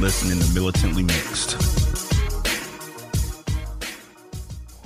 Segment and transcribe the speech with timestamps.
[0.00, 1.60] listening to Militantly Mixed.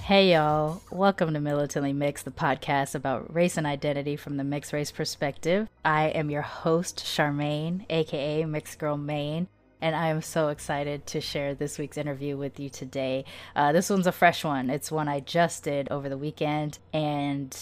[0.00, 0.82] Hey, y'all.
[0.90, 5.68] Welcome to Militantly Mixed, the podcast about race and identity from the mixed race perspective.
[5.84, 9.46] I am your host, Sharmane, aka Mixed Girl Maine.
[9.80, 13.24] And I am so excited to share this week's interview with you today.
[13.54, 14.68] Uh, this one's a fresh one.
[14.68, 16.80] It's one I just did over the weekend.
[16.92, 17.56] And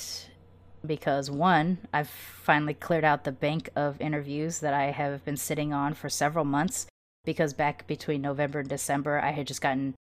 [0.87, 5.75] because one, I've finally cleared out the bank of interviews that I have been sitting
[5.75, 6.87] on for several months.
[7.25, 9.95] Because back between November and December, I had just gotten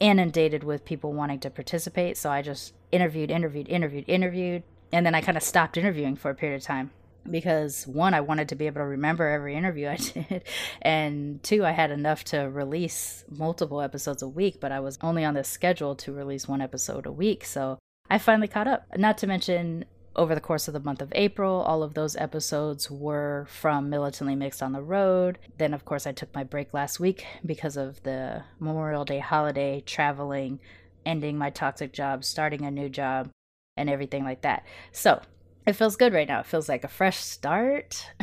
[0.00, 2.16] inundated with people wanting to participate.
[2.16, 4.62] So I just interviewed, interviewed, interviewed, interviewed.
[4.92, 6.90] And then I kind of stopped interviewing for a period of time
[7.30, 10.44] because one, I wanted to be able to remember every interview I did.
[10.82, 15.24] And two, I had enough to release multiple episodes a week, but I was only
[15.24, 17.44] on the schedule to release one episode a week.
[17.44, 17.78] So
[18.08, 18.86] I finally caught up.
[18.96, 19.84] Not to mention,
[20.16, 24.34] over the course of the month of April, all of those episodes were from Militantly
[24.34, 25.38] Mixed on the Road.
[25.58, 29.82] Then, of course, I took my break last week because of the Memorial Day holiday,
[29.84, 30.58] traveling,
[31.04, 33.30] ending my toxic job, starting a new job,
[33.76, 34.64] and everything like that.
[34.90, 35.20] So,
[35.66, 36.40] it feels good right now.
[36.40, 38.10] It feels like a fresh start.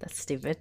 [0.00, 0.58] That's stupid.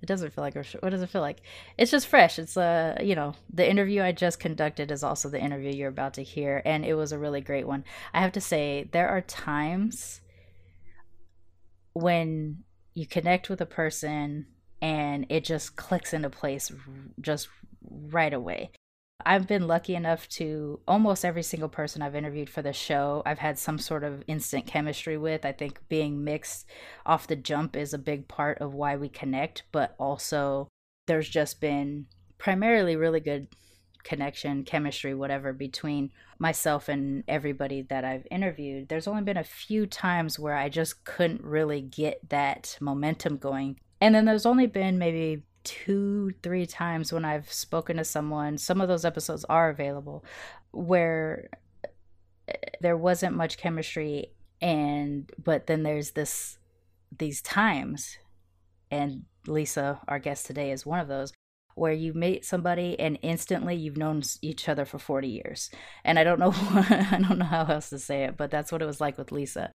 [0.00, 1.40] It doesn't feel like a, what does it feel like?
[1.76, 2.38] It's just fresh.
[2.38, 6.14] It's uh, you know, the interview I just conducted is also the interview you're about
[6.14, 7.84] to hear and it was a really great one.
[8.14, 10.20] I have to say there are times
[11.94, 14.46] when you connect with a person
[14.80, 16.70] and it just clicks into place
[17.20, 17.48] just
[17.90, 18.70] right away.
[19.26, 23.40] I've been lucky enough to almost every single person I've interviewed for the show, I've
[23.40, 25.44] had some sort of instant chemistry with.
[25.44, 26.66] I think being mixed
[27.04, 30.68] off the jump is a big part of why we connect, but also
[31.06, 32.06] there's just been
[32.38, 33.48] primarily really good
[34.04, 38.88] connection, chemistry, whatever, between myself and everybody that I've interviewed.
[38.88, 43.80] There's only been a few times where I just couldn't really get that momentum going.
[44.00, 48.80] And then there's only been maybe two, three times when I've spoken to someone, some
[48.80, 50.24] of those episodes are available,
[50.70, 51.50] where
[52.48, 56.58] eh, there wasn't much chemistry and but then there's this
[57.16, 58.18] these times
[58.90, 61.32] and Lisa our guest today is one of those
[61.74, 65.70] where you meet somebody and instantly you've known each other for 40 years.
[66.04, 68.82] And I don't know I don't know how else to say it but that's what
[68.82, 69.70] it was like with Lisa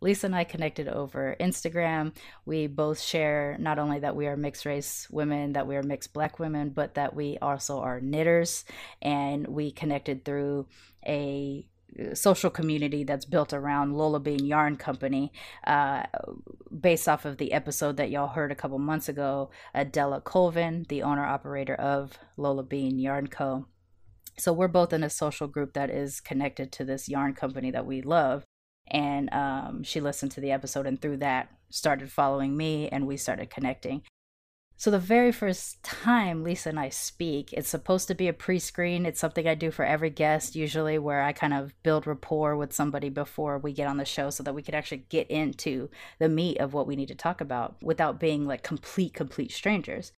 [0.00, 2.14] Lisa and I connected over Instagram.
[2.46, 6.12] We both share not only that we are mixed race women, that we are mixed
[6.12, 8.64] black women, but that we also are knitters.
[9.02, 10.66] And we connected through
[11.06, 11.66] a
[11.98, 15.32] uh, social community that's built around Lola Bean Yarn Company,
[15.66, 16.02] uh,
[16.78, 19.50] based off of the episode that y'all heard a couple months ago.
[19.74, 23.66] Adela Colvin, the owner operator of Lola Bean Yarn Co.
[24.36, 27.86] So we're both in a social group that is connected to this yarn company that
[27.86, 28.44] we love
[28.90, 33.16] and um, she listened to the episode and through that started following me and we
[33.16, 34.02] started connecting.
[34.76, 39.06] So the very first time lisa and i speak it's supposed to be a pre-screen.
[39.06, 42.72] It's something i do for every guest usually where i kind of build rapport with
[42.72, 45.90] somebody before we get on the show so that we could actually get into
[46.20, 50.12] the meat of what we need to talk about without being like complete complete strangers.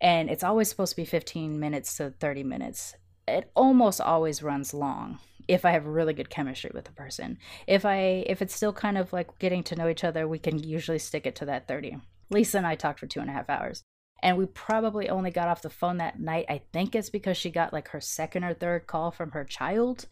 [0.00, 2.94] And it's always supposed to be 15 minutes to 30 minutes.
[3.28, 5.18] It almost always runs long
[5.50, 7.36] if I have really good chemistry with a person.
[7.66, 10.62] If I if it's still kind of like getting to know each other, we can
[10.62, 11.98] usually stick it to that 30.
[12.30, 13.82] Lisa and I talked for two and a half hours.
[14.22, 16.44] And we probably only got off the phone that night.
[16.48, 20.04] I think it's because she got like her second or third call from her child.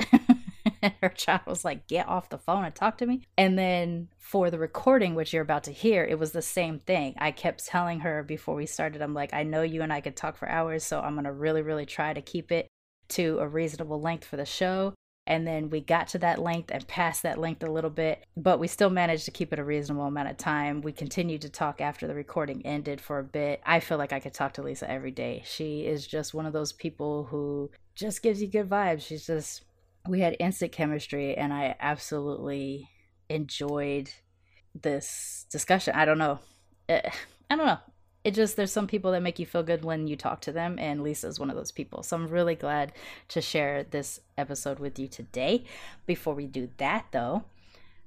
[1.03, 3.23] her child was like, get off the phone and talk to me.
[3.37, 7.15] And then for the recording, which you're about to hear, it was the same thing.
[7.19, 10.17] I kept telling her before we started, I'm like, I know you and I could
[10.17, 12.67] talk for hours, so I'm going to really, really try to keep it
[13.09, 14.95] to a reasonable length for the show.
[15.29, 18.59] And then we got to that length and passed that length a little bit, but
[18.59, 20.81] we still managed to keep it a reasonable amount of time.
[20.81, 23.61] We continued to talk after the recording ended for a bit.
[23.67, 25.43] I feel like I could talk to Lisa every day.
[25.45, 29.03] She is just one of those people who just gives you good vibes.
[29.03, 29.65] She's just,
[30.09, 32.89] we had instant chemistry, and I absolutely
[33.29, 34.09] enjoyed
[34.75, 35.95] this discussion.
[35.95, 36.39] I don't know.
[36.89, 37.03] Eh,
[37.51, 37.79] I don't know
[38.25, 40.79] it just there's some people that make you feel good when you talk to them
[40.79, 42.03] and lisa is one of those people.
[42.03, 42.93] So i'm really glad
[43.29, 45.65] to share this episode with you today.
[46.07, 47.45] Before we do that though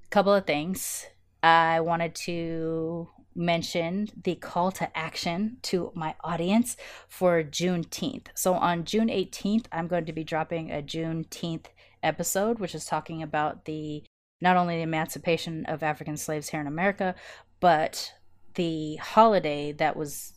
[0.05, 1.05] a couple of things.
[1.43, 6.75] I wanted to mention the call to action to my audience
[7.07, 8.27] for Juneteenth.
[8.35, 11.67] So on June 18th, I'm going to be dropping a Juneteenth
[12.03, 14.03] episode, which is talking about the
[14.41, 17.15] not only the emancipation of African slaves here in America,
[17.59, 18.13] but
[18.55, 20.33] the holiday that was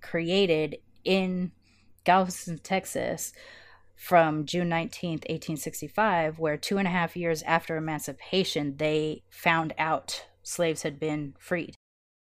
[0.00, 1.52] created in
[2.04, 3.32] Galveston, Texas
[3.94, 10.26] from June 19th, 1865, where two and a half years after emancipation, they found out
[10.42, 11.74] slaves had been freed.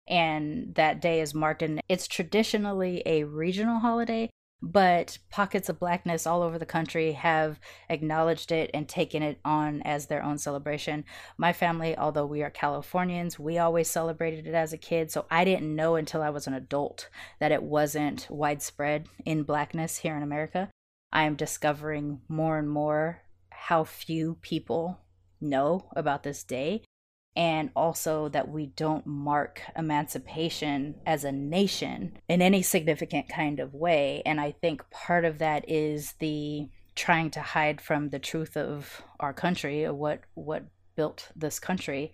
[0.08, 4.30] And that day is marked, and it's traditionally a regional holiday,
[4.62, 7.60] but pockets of blackness all over the country have
[7.90, 11.06] acknowledged it and taken it on as their own celebration.
[11.38, 15.46] My family, although we are Californians, we always celebrated it as a kid, so I
[15.46, 17.10] didn't know until I was an adult
[17.40, 20.70] that it wasn't widespread in blackness here in America.
[21.12, 25.00] I am discovering more and more how few people
[25.40, 26.84] know about this day
[27.38, 33.76] and also that we don't mark emancipation as a nation in any significant kind of
[33.76, 34.24] way.
[34.26, 39.04] And I think part of that is the trying to hide from the truth of
[39.20, 40.64] our country, what what
[40.96, 42.12] built this country,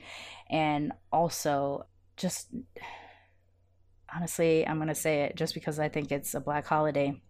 [0.50, 1.86] and also
[2.18, 2.50] just
[4.14, 7.22] honestly, I'm gonna say it just because I think it's a black holiday.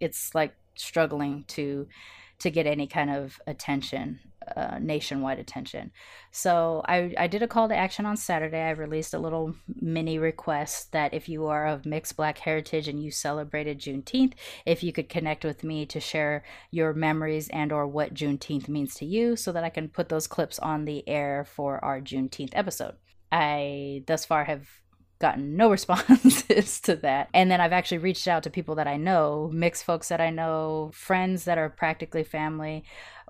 [0.00, 1.86] It's like struggling to
[2.40, 4.18] to get any kind of attention
[4.56, 5.90] uh, nationwide attention.
[6.30, 8.60] So I, I did a call to action on Saturday.
[8.60, 13.02] I released a little mini request that if you are of mixed black heritage and
[13.02, 14.34] you celebrated Juneteenth,
[14.66, 18.94] if you could connect with me to share your memories and or what Juneteenth means
[18.94, 22.52] to you so that I can put those clips on the air for our Juneteenth
[22.52, 22.94] episode.
[23.30, 24.66] I thus far have
[25.22, 27.30] gotten no responses to that.
[27.32, 30.28] And then I've actually reached out to people that I know, mixed folks that I
[30.28, 32.84] know, friends that are practically family.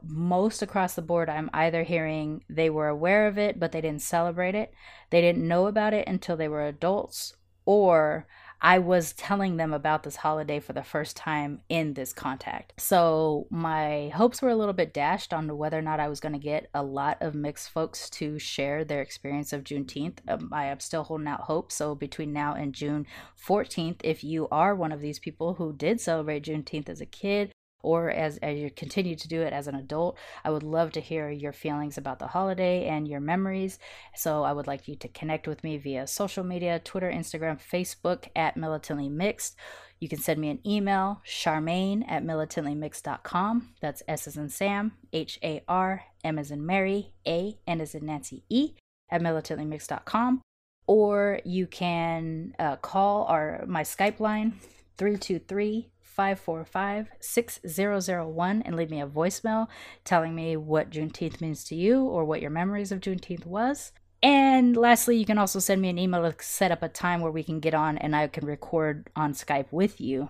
[0.04, 4.02] Most across the board, I'm either hearing they were aware of it, but they didn't
[4.02, 4.72] celebrate it.
[5.10, 8.26] They didn't know about it until they were adults, or
[8.64, 12.74] I was telling them about this holiday for the first time in this contact.
[12.78, 16.34] So my hopes were a little bit dashed on whether or not I was going
[16.34, 20.18] to get a lot of mixed folks to share their experience of Juneteenth.
[20.28, 21.72] Um, I am still holding out hope.
[21.72, 23.04] So between now and June
[23.44, 27.50] 14th, if you are one of these people who did celebrate Juneteenth as a kid,
[27.82, 30.16] or as, as you continue to do it as an adult.
[30.44, 33.78] I would love to hear your feelings about the holiday and your memories.
[34.14, 38.28] So I would like you to connect with me via social media Twitter, Instagram, Facebook
[38.34, 39.56] at Militantly Mixed.
[40.02, 43.74] You can send me an email, sharmane at militantlymixed.com.
[43.80, 47.94] That's S as in Sam, H A R, M as in Mary, A, N as
[47.94, 48.72] in Nancy E,
[49.12, 50.40] at militantlymixed.com.
[50.88, 54.54] Or you can uh, call our my Skype line,
[54.98, 59.68] 323 545 6001 and leave me a voicemail
[60.04, 63.92] telling me what Juneteenth means to you or what your memories of Juneteenth was.
[64.22, 67.32] And lastly, you can also send me an email to set up a time where
[67.32, 70.28] we can get on and I can record on Skype with you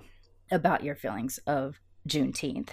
[0.51, 2.71] about your feelings of Juneteenth.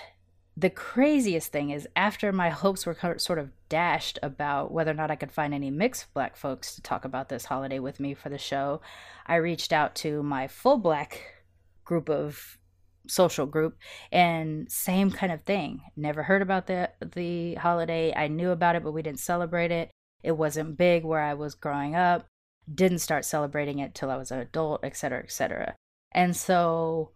[0.55, 5.09] The craziest thing is, after my hopes were sort of dashed about whether or not
[5.09, 8.27] I could find any mixed black folks to talk about this holiday with me for
[8.27, 8.81] the show,
[9.25, 11.21] I reached out to my full black
[11.85, 12.58] group of
[13.09, 13.77] social group
[14.11, 15.81] and same kind of thing.
[15.95, 18.13] Never heard about the the holiday.
[18.15, 19.91] I knew about it but we didn't celebrate it.
[20.23, 22.25] It wasn't big where i was growing up.
[22.73, 25.75] Didn't start celebrating it till i was an adult etc etc
[26.11, 27.11] and so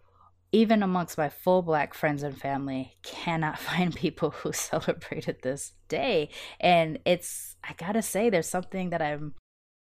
[0.52, 6.30] even amongst my full black friends and family cannot find people who celebrated this day.
[6.60, 9.34] And it's i gotta say there's something that i'm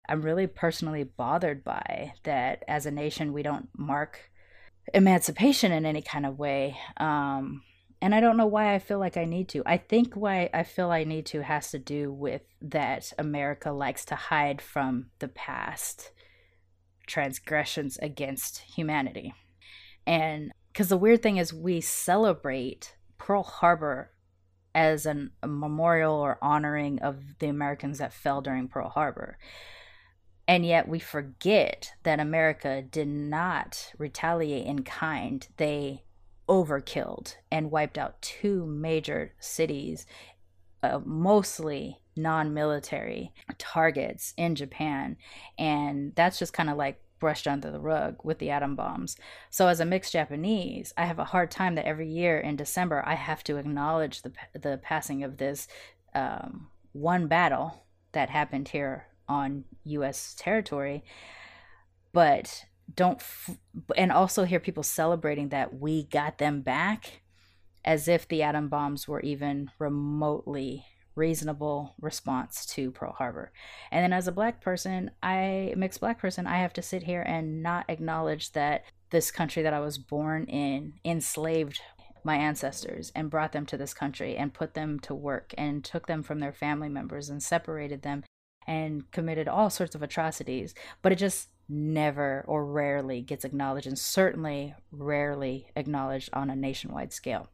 [0.07, 4.28] i'm really personally bothered by that as a nation we don't mark
[4.93, 6.77] emancipation in any kind of way.
[6.97, 7.63] Um,
[8.01, 9.63] and I don't know why I feel like I need to.
[9.65, 14.05] I think why I feel I need to has to do with that America likes
[14.05, 16.11] to hide from the past
[17.07, 19.33] transgressions against humanity.
[20.07, 24.11] And because the weird thing is, we celebrate Pearl Harbor
[24.73, 29.37] as an, a memorial or honoring of the Americans that fell during Pearl Harbor.
[30.49, 35.47] And yet we forget that America did not retaliate in kind.
[35.57, 36.05] They
[36.47, 40.07] overkilled and wiped out two major cities,
[40.81, 45.17] uh, mostly non military targets in Japan.
[45.59, 49.17] And that's just kind of like brushed under the rug with the atom bombs.
[49.51, 53.03] So as a mixed Japanese, I have a hard time that every year in December
[53.05, 55.67] I have to acknowledge the the passing of this
[56.15, 60.35] um, one battle that happened here on U.S.
[60.37, 61.03] territory,
[62.11, 63.57] but don't f-
[63.95, 67.21] and also hear people celebrating that we got them back
[67.85, 73.51] as if the atom bombs were even remotely reasonable response to Pearl Harbor.
[73.91, 77.21] And then as a black person, I mixed black person, I have to sit here
[77.21, 81.81] and not acknowledge that this country that I was born in enslaved
[82.23, 86.07] my ancestors and brought them to this country and put them to work and took
[86.07, 88.23] them from their family members and separated them
[88.69, 90.75] and committed all sorts of atrocities.
[91.01, 97.11] But it just never or rarely gets acknowledged and certainly rarely acknowledged on a nationwide
[97.11, 97.49] scale.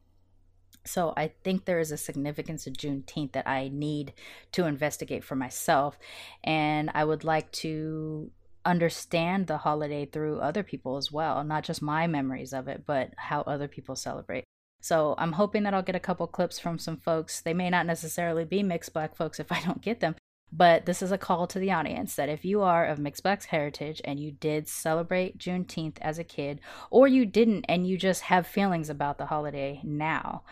[0.84, 4.12] So I think there is a significance of Juneteenth that I need
[4.52, 5.98] to investigate for myself.
[6.44, 8.30] And I would like to
[8.66, 13.14] understand the holiday through other people as well, not just my memories of it, but
[13.16, 14.44] how other people celebrate.
[14.82, 17.40] So I'm hoping that I'll get a couple clips from some folks.
[17.40, 20.14] They may not necessarily be mixed black folks if I don't get them,
[20.52, 23.44] but this is a call to the audience that if you are of mixed black
[23.44, 26.60] heritage and you did celebrate Juneteenth as a kid,
[26.90, 30.42] or you didn't and you just have feelings about the holiday now,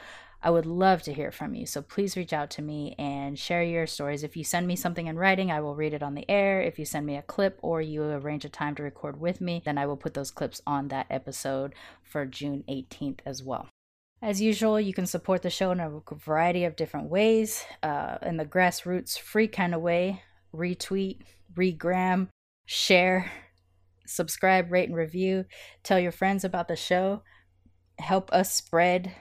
[0.42, 1.64] I would love to hear from you.
[1.64, 4.22] So please reach out to me and share your stories.
[4.22, 6.60] If you send me something in writing, I will read it on the air.
[6.60, 9.62] If you send me a clip or you arrange a time to record with me,
[9.64, 13.68] then I will put those clips on that episode for June 18th as well.
[14.24, 17.62] As usual, you can support the show in a variety of different ways.
[17.82, 20.22] Uh, in the grassroots, free kind of way
[20.54, 21.18] retweet,
[21.54, 22.28] regram,
[22.64, 23.30] share,
[24.06, 25.44] subscribe, rate, and review.
[25.82, 27.22] Tell your friends about the show.
[27.98, 29.14] Help us spread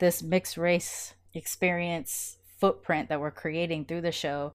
[0.00, 4.52] this mixed race experience footprint that we're creating through the show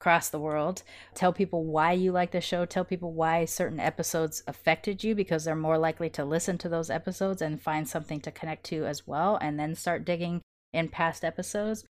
[0.00, 0.82] across the world.
[1.14, 2.66] Tell people why you like the show.
[2.66, 6.90] Tell people why certain episodes affected you because they're more likely to listen to those
[6.90, 11.24] episodes and find something to connect to as well, and then start digging in past
[11.24, 11.84] episodes.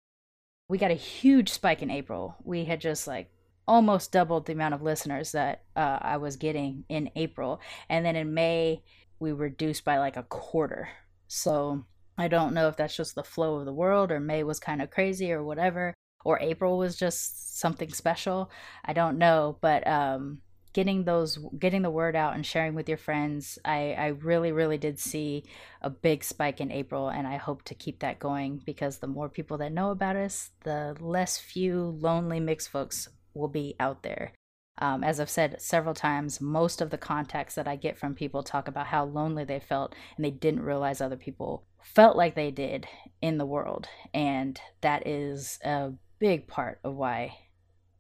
[0.69, 2.37] We got a huge spike in April.
[2.45, 3.31] We had just like
[3.67, 7.61] almost doubled the amount of listeners that uh, I was getting in April.
[7.89, 8.83] And then in May,
[9.19, 10.89] we reduced by like a quarter.
[11.27, 11.85] So
[12.17, 14.81] I don't know if that's just the flow of the world or May was kind
[14.81, 15.95] of crazy or whatever
[16.25, 18.51] or April was just something special.
[18.85, 20.41] I don't know, but um
[20.73, 24.79] getting those getting the word out and sharing with your friends, I I really really
[24.79, 25.45] did see
[25.81, 29.29] a big spike in April and I hope to keep that going because the more
[29.29, 34.33] people that know about us, the less few lonely mixed folks will be out there.
[34.79, 38.43] Um, as I've said several times, most of the contacts that I get from people
[38.43, 42.51] talk about how lonely they felt and they didn't realize other people felt like they
[42.51, 42.89] did
[43.23, 43.89] in the world.
[44.13, 45.93] And that is a
[46.25, 47.37] big part of why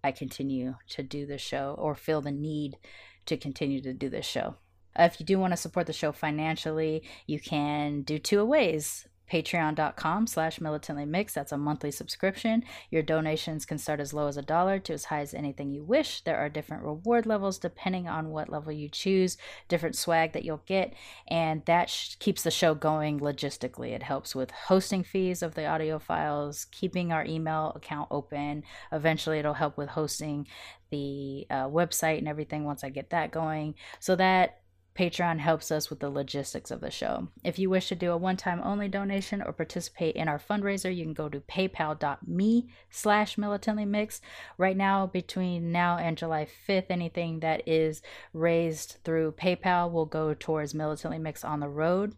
[0.02, 2.78] I continue to do the show or feel the need
[3.26, 4.54] to continue to do this show.
[4.98, 10.26] If you do want to support the show financially, you can do two ways patreon.com
[10.26, 11.04] slash militantly
[11.34, 12.62] that's a monthly subscription.
[12.90, 15.84] Your donations can start as low as a dollar to as high as anything you
[15.84, 16.20] wish.
[16.22, 19.36] There are different reward levels depending on what level you choose
[19.68, 20.94] different swag that you'll get
[21.28, 23.90] and that sh- keeps the show going logistically.
[23.90, 28.64] It helps with hosting fees of the audio files keeping our email account open.
[28.92, 30.46] Eventually it'll help with hosting
[30.90, 33.74] the uh, website and everything once i get that going.
[34.00, 34.60] So that
[34.96, 37.28] Patreon helps us with the logistics of the show.
[37.42, 41.02] If you wish to do a one-time only donation or participate in our fundraiser, you
[41.02, 44.22] can go to paypal.me slash militantly mixed.
[44.56, 50.32] Right now, between now and July 5th, anything that is raised through PayPal will go
[50.32, 52.16] towards militantly mixed on the road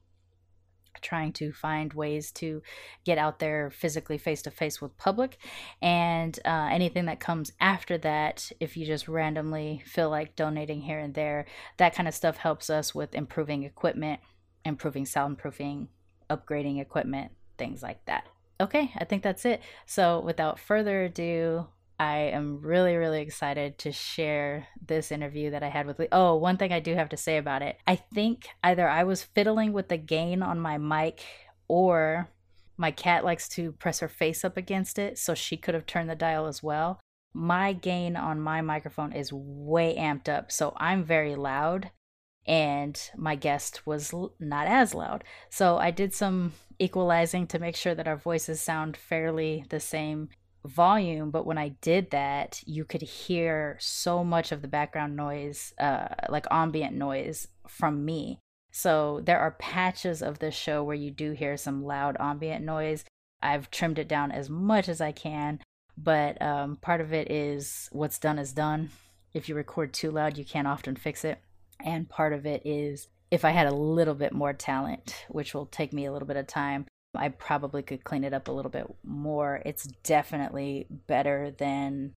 [1.00, 2.62] trying to find ways to
[3.04, 5.38] get out there physically face to face with public.
[5.80, 10.98] And uh, anything that comes after that if you just randomly feel like donating here
[10.98, 14.20] and there that kind of stuff helps us with improving equipment
[14.64, 15.88] improving soundproofing
[16.28, 18.26] upgrading equipment things like that.
[18.60, 19.60] Okay i think that's it.
[19.86, 25.68] So without further ado I am really, really excited to share this interview that I
[25.68, 26.08] had with Lee.
[26.12, 27.78] Oh, one thing I do have to say about it.
[27.86, 31.24] I think either I was fiddling with the gain on my mic
[31.68, 32.28] or
[32.76, 36.10] my cat likes to press her face up against it, so she could have turned
[36.10, 37.00] the dial as well.
[37.32, 41.90] My gain on my microphone is way amped up, so I'm very loud,
[42.46, 45.24] and my guest was not as loud.
[45.50, 50.28] So I did some equalizing to make sure that our voices sound fairly the same
[50.66, 55.72] volume but when i did that you could hear so much of the background noise
[55.78, 58.40] uh like ambient noise from me.
[58.70, 63.04] So there are patches of this show where you do hear some loud ambient noise.
[63.42, 65.60] I've trimmed it down as much as i can
[65.98, 68.90] but um, part of it is what's done is done.
[69.32, 71.38] If you record too loud you can't often fix it.
[71.80, 75.66] And part of it is if i had a little bit more talent which will
[75.66, 78.70] take me a little bit of time I probably could clean it up a little
[78.70, 79.62] bit more.
[79.64, 82.14] It's definitely better than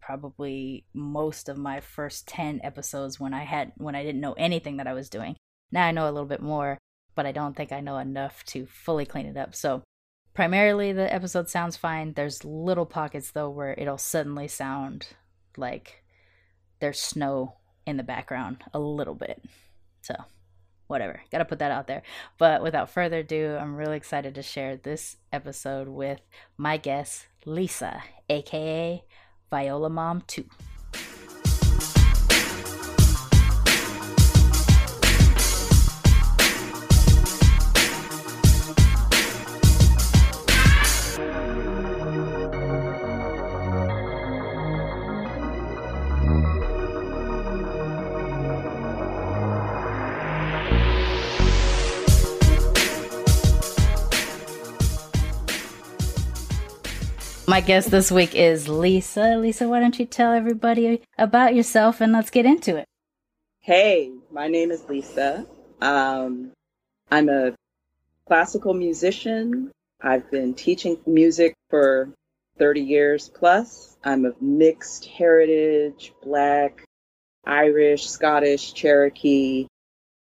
[0.00, 4.76] probably most of my first 10 episodes when I had when I didn't know anything
[4.78, 5.36] that I was doing.
[5.70, 6.78] Now I know a little bit more,
[7.14, 9.54] but I don't think I know enough to fully clean it up.
[9.54, 9.82] So
[10.34, 12.12] primarily the episode sounds fine.
[12.14, 15.08] There's little pockets though where it'll suddenly sound
[15.56, 16.04] like
[16.80, 17.54] there's snow
[17.86, 19.42] in the background a little bit.
[20.02, 20.14] So,
[20.88, 21.22] whatever.
[21.30, 22.02] Got to put that out there.
[22.36, 26.20] But without further ado, I'm really excited to share this episode with
[26.56, 29.04] my guest, Lisa, aka
[29.52, 30.46] ViolaMom2.
[57.58, 59.36] My guest this week is Lisa.
[59.36, 62.84] Lisa, why don't you tell everybody about yourself and let's get into it?
[63.58, 65.44] Hey, my name is Lisa.
[65.80, 66.52] Um,
[67.10, 67.56] I'm a
[68.28, 69.72] classical musician.
[70.00, 72.10] I've been teaching music for
[72.58, 73.96] 30 years plus.
[74.04, 76.84] I'm of mixed heritage, black,
[77.44, 79.66] Irish, Scottish, Cherokee,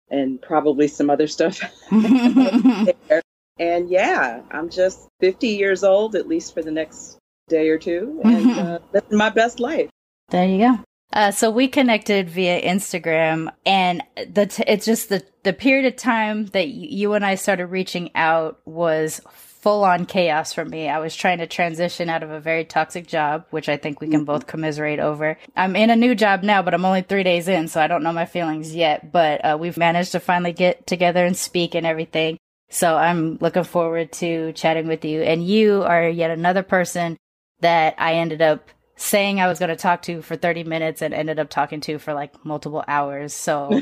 [0.09, 1.61] and probably some other stuff.
[3.59, 7.18] And yeah, I'm just 50 years old, at least for the next
[7.49, 8.59] day or two, and mm-hmm.
[8.59, 9.89] uh, living my best life.
[10.29, 10.79] There you go.
[11.11, 15.95] Uh, so we connected via Instagram, and the t- it's just the the period of
[15.95, 19.19] time that y- you and I started reaching out was
[19.59, 20.87] full on chaos for me.
[20.87, 24.07] I was trying to transition out of a very toxic job, which I think we
[24.07, 24.25] can mm-hmm.
[24.25, 25.37] both commiserate over.
[25.55, 28.03] I'm in a new job now, but I'm only three days in, so I don't
[28.03, 29.11] know my feelings yet.
[29.11, 32.37] But uh, we've managed to finally get together and speak and everything.
[32.69, 35.23] So I'm looking forward to chatting with you.
[35.23, 37.17] And you are yet another person
[37.61, 41.13] that I ended up saying I was going to talk to for 30 minutes and
[41.13, 43.33] ended up talking to for like multiple hours.
[43.33, 43.81] So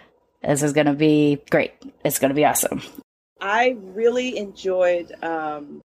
[0.42, 1.72] this is going to be great.
[2.04, 2.82] It's going to be awesome.
[3.40, 5.80] I really enjoyed um,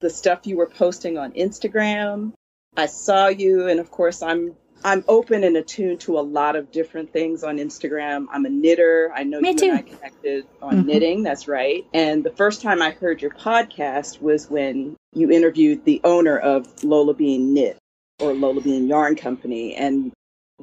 [0.00, 2.32] the stuff you were posting on Instagram.
[2.76, 6.70] I saw you, and of course, I'm I'm open and attuned to a lot of
[6.70, 8.26] different things on Instagram.
[8.30, 9.12] I'm a knitter.
[9.14, 9.68] I know Me you too.
[9.70, 10.86] and I connected on mm-hmm.
[10.86, 11.22] knitting.
[11.22, 11.86] That's right.
[11.92, 16.84] And the first time I heard your podcast was when you interviewed the owner of
[16.84, 17.78] Lola Bean Knit
[18.20, 19.74] or Lola Bean Yarn Company.
[19.74, 20.12] And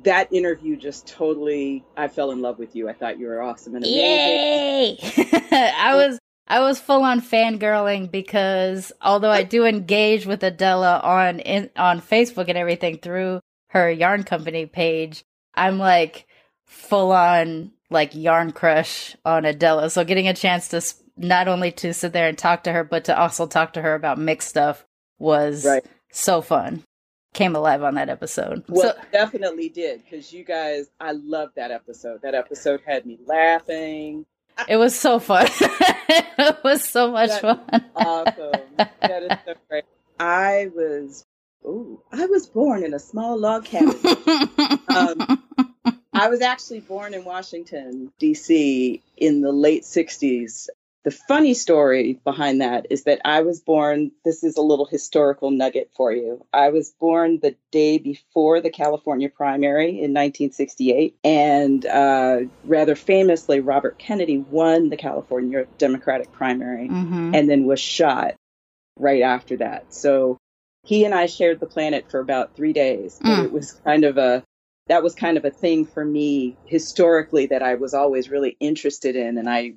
[0.04, 2.90] that interview just totally, I fell in love with you.
[2.90, 4.00] I thought you were awesome and amazing.
[4.00, 4.98] Yay!
[5.52, 11.40] I was I was full on fangirling because although I do engage with Adela on
[11.40, 13.42] in, on Facebook and everything through
[13.76, 16.28] her yarn company page, I'm like
[16.66, 19.90] full on like yarn crush on Adela.
[19.90, 20.82] So getting a chance to
[21.18, 23.94] not only to sit there and talk to her, but to also talk to her
[23.94, 24.86] about mixed stuff
[25.20, 25.86] was right.
[26.10, 26.84] so fun.
[27.34, 28.64] Came alive on that episode.
[28.70, 32.22] Well, so, definitely did because you guys, I love that episode.
[32.22, 34.26] That episode had me laughing.
[34.70, 35.48] It was so fun.
[35.60, 37.86] it was so much that fun.
[37.94, 38.62] awesome.
[38.78, 39.84] That is so great.
[40.18, 41.26] I was
[41.66, 43.96] Ooh, I was born in a small log cabin.
[44.88, 45.44] um,
[46.14, 49.02] I was actually born in Washington, D.C.
[49.18, 50.68] in the late 60s.
[51.04, 55.52] The funny story behind that is that I was born, this is a little historical
[55.52, 56.44] nugget for you.
[56.52, 61.18] I was born the day before the California primary in 1968.
[61.24, 67.36] And uh, rather famously, Robert Kennedy won the California Democratic primary mm-hmm.
[67.36, 68.34] and then was shot
[68.98, 69.94] right after that.
[69.94, 70.40] So
[70.86, 73.20] he and I shared the planet for about three days.
[73.20, 73.46] Mm.
[73.46, 74.44] It was kind of a
[74.88, 79.16] that was kind of a thing for me historically that I was always really interested
[79.16, 79.74] in, and I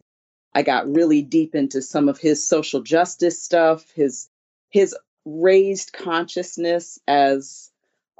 [0.55, 4.29] I got really deep into some of his social justice stuff, his
[4.71, 4.95] his
[5.25, 7.71] raised consciousness as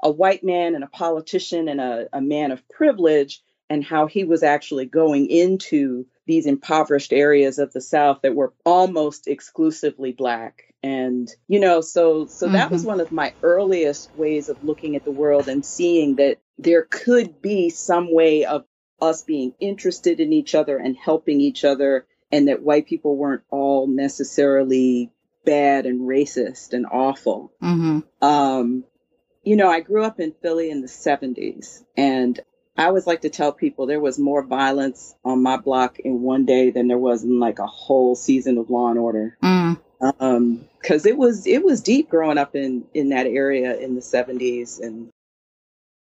[0.01, 4.23] a white man and a politician and a, a man of privilege, and how he
[4.23, 10.69] was actually going into these impoverished areas of the South that were almost exclusively black
[10.81, 12.53] and you know so so mm-hmm.
[12.53, 12.89] that was mm-hmm.
[12.89, 17.41] one of my earliest ways of looking at the world and seeing that there could
[17.41, 18.65] be some way of
[19.01, 23.43] us being interested in each other and helping each other and that white people weren't
[23.49, 25.11] all necessarily
[25.45, 27.99] bad and racist and awful mm-hmm.
[28.25, 28.83] um,
[29.43, 32.39] you know i grew up in philly in the 70s and
[32.77, 36.45] I always like to tell people there was more violence on my block in one
[36.45, 39.37] day than there was in like a whole season of Law and Order.
[39.43, 39.79] Mm.
[40.19, 44.01] Um, because it was it was deep growing up in in that area in the
[44.01, 45.09] 70s and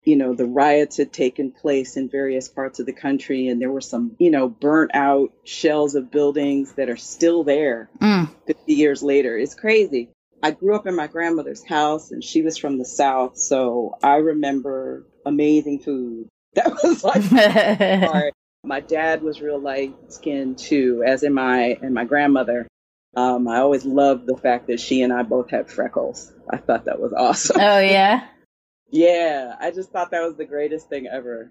[0.04, 3.70] you know the riots had taken place in various parts of the country and there
[3.70, 8.28] were some you know burnt out shells of buildings that are still there mm.
[8.46, 10.10] 50 years later it's crazy
[10.42, 14.16] i grew up in my grandmother's house and she was from the south so i
[14.16, 18.32] remember amazing food that was like
[18.64, 22.66] my dad was real light skinned too as am i and my grandmother
[23.16, 26.32] Um, I always loved the fact that she and I both had freckles.
[26.50, 27.60] I thought that was awesome.
[27.60, 28.26] Oh yeah.
[28.90, 31.50] yeah, I just thought that was the greatest thing ever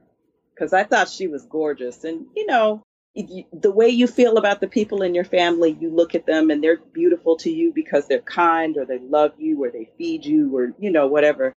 [0.54, 4.60] because I thought she was gorgeous, and you know, you, the way you feel about
[4.60, 8.08] the people in your family, you look at them and they're beautiful to you because
[8.08, 11.54] they're kind or they love you or they feed you or you know whatever.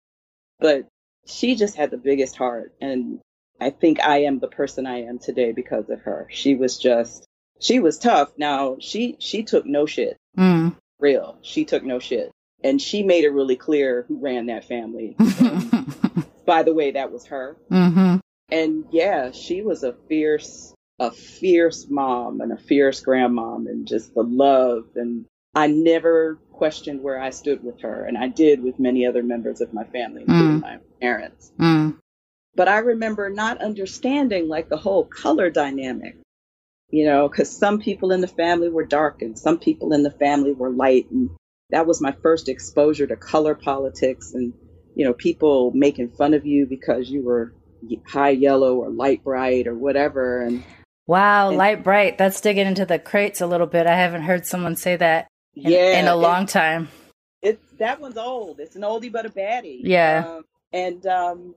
[0.61, 0.87] But
[1.27, 3.19] she just had the biggest heart, and
[3.61, 6.29] I think I am the person I am today because of her.
[6.31, 7.27] She was just
[7.61, 8.33] she was tough.
[8.37, 10.16] Now she she took no shit.
[10.37, 10.77] Mm.
[10.99, 11.38] Real.
[11.42, 12.31] She took no shit.
[12.64, 15.14] And she made it really clear who ran that family.
[16.47, 17.57] by the way, that was her.
[17.71, 18.16] mm-hmm.
[18.49, 24.14] And yeah, she was a fierce, a fierce mom and a fierce grandmom and just
[24.14, 24.85] the love.
[24.95, 28.05] And I never questioned where I stood with her.
[28.05, 31.51] And I did with many other members of my family, including my parents.
[31.59, 31.99] Mm.
[32.57, 36.16] But I remember not understanding like the whole color dynamic
[36.90, 40.11] you know, because some people in the family were dark and some people in the
[40.11, 41.11] family were light.
[41.11, 41.31] And
[41.71, 44.53] that was my first exposure to color politics and,
[44.95, 47.53] you know, people making fun of you because you were
[48.07, 50.42] high yellow or light bright or whatever.
[50.42, 50.62] And
[51.07, 52.19] wow, and, light bright.
[52.19, 53.87] That's digging into the crates a little bit.
[53.87, 56.88] I haven't heard someone say that in, yeah, in a long it, time.
[57.42, 58.61] It's that one's old.
[58.61, 59.81] It's an oldie but a baddie.
[59.83, 60.25] Yeah.
[60.27, 61.55] Um, and um,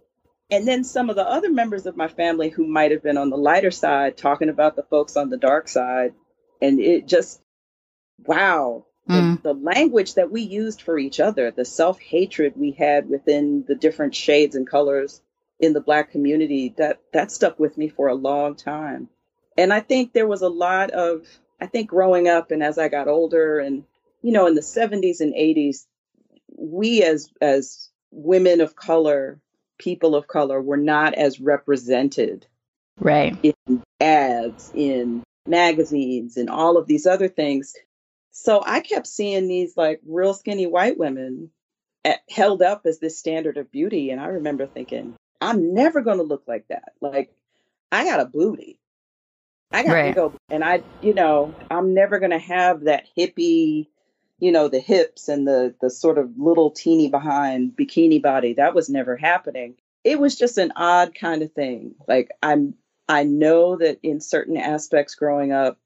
[0.51, 3.29] and then some of the other members of my family who might have been on
[3.29, 6.13] the lighter side talking about the folks on the dark side.
[6.61, 7.39] And it just
[8.25, 8.85] wow.
[9.07, 9.41] Mm.
[9.41, 13.73] the, the language that we used for each other the self-hatred we had within the
[13.73, 15.21] different shades and colors
[15.59, 19.09] in the black community that that stuck with me for a long time.
[19.57, 21.25] And i think there was a lot of
[21.59, 23.83] i think growing up and as i got older and
[24.21, 25.87] you know in the 70s and 80s
[26.55, 29.39] we as as women of color
[29.79, 32.45] people of color were not as represented
[32.99, 33.35] right.
[33.41, 37.73] in ads in magazines and all of these other things.
[38.31, 41.49] So i kept seeing these like real skinny white women
[42.05, 46.17] at, held up as this standard of beauty and i remember thinking i'm never going
[46.17, 46.93] to look like that.
[47.01, 47.33] Like
[47.91, 48.79] i got a booty.
[49.71, 50.09] I got Right.
[50.09, 53.87] to go and i you know i'm never going to have that hippie
[54.39, 58.73] you know the hips and the the sort of little teeny behind bikini body that
[58.73, 59.75] was never happening.
[60.03, 61.95] It was just an odd kind of thing.
[62.07, 62.73] Like i'm
[63.07, 65.77] i know that in certain aspects growing up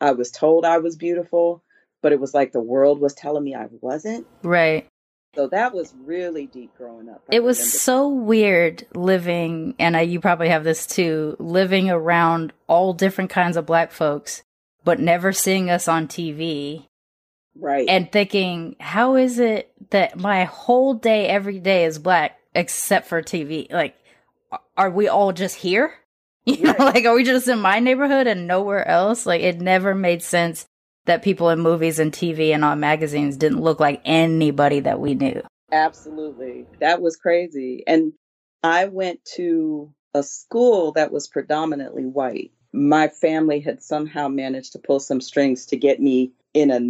[0.00, 1.62] i was told i was beautiful
[2.02, 4.26] but it was like the world was telling me i wasn't.
[4.42, 4.86] Right.
[5.34, 7.70] So that was really deep growing up I it was remember.
[7.78, 13.56] so weird living and I, you probably have this too living around all different kinds
[13.56, 14.42] of black folks
[14.84, 16.86] but never seeing us on tv
[17.58, 23.06] right and thinking how is it that my whole day every day is black except
[23.06, 23.96] for tv like
[24.76, 25.92] are we all just here
[26.46, 26.94] you know Right.
[26.94, 30.66] like are we just in my neighborhood and nowhere else like it never made sense
[31.06, 35.14] that people in movies and tv and on magazines didn't look like anybody that we
[35.14, 36.66] knew Absolutely.
[36.80, 37.84] That was crazy.
[37.86, 38.14] And
[38.62, 42.52] I went to a school that was predominantly white.
[42.72, 46.80] My family had somehow managed to pull some strings to get me in a,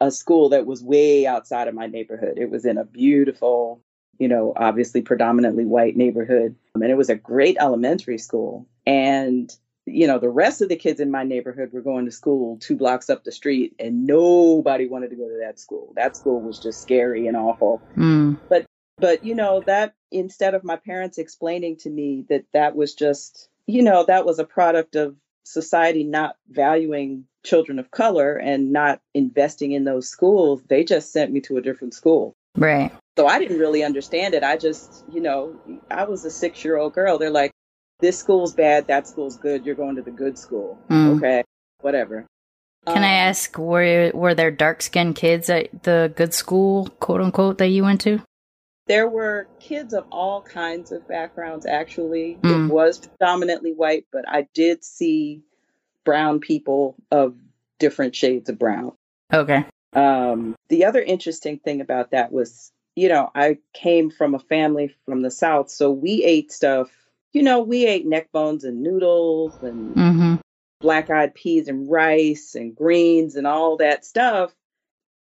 [0.00, 2.38] a school that was way outside of my neighborhood.
[2.38, 3.82] It was in a beautiful,
[4.18, 6.56] you know, obviously predominantly white neighborhood.
[6.74, 8.66] Um, and it was a great elementary school.
[8.86, 9.54] And
[9.86, 12.76] you know, the rest of the kids in my neighborhood were going to school two
[12.76, 15.92] blocks up the street, and nobody wanted to go to that school.
[15.96, 17.82] That school was just scary and awful.
[17.96, 18.38] mm.
[19.00, 23.48] But, you know, that instead of my parents explaining to me that that was just,
[23.66, 29.00] you know, that was a product of society not valuing children of color and not
[29.14, 32.34] investing in those schools, they just sent me to a different school.
[32.56, 34.42] right So I didn't really understand it.
[34.42, 35.58] I just, you know,
[35.90, 37.18] I was a six year old girl.
[37.18, 37.52] They're like,
[38.00, 40.78] this school's bad, that school's good, you're going to the good school.
[40.88, 41.16] Mm.
[41.16, 41.44] Okay,
[41.80, 42.26] whatever.
[42.86, 47.20] Can I Um, ask, were were there dark skinned kids at the good school, quote
[47.20, 48.22] unquote, that you went to?
[48.86, 52.38] There were kids of all kinds of backgrounds, actually.
[52.42, 52.68] Mm.
[52.68, 55.42] It was predominantly white, but I did see
[56.04, 57.34] brown people of
[57.78, 58.92] different shades of brown.
[59.32, 59.64] Okay.
[59.92, 64.94] Um, the other interesting thing about that was, you know, I came from a family
[65.04, 66.90] from the South, so we ate stuff,
[67.32, 70.34] you know, we ate neck bones and noodles and Mm-hmm.
[70.80, 74.54] black eyed peas and rice and greens and all that stuff.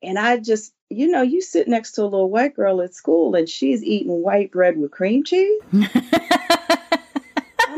[0.03, 3.35] And I just, you know, you sit next to a little white girl at school
[3.35, 5.61] and she's eating white bread with cream cheese.
[5.73, 5.81] I'm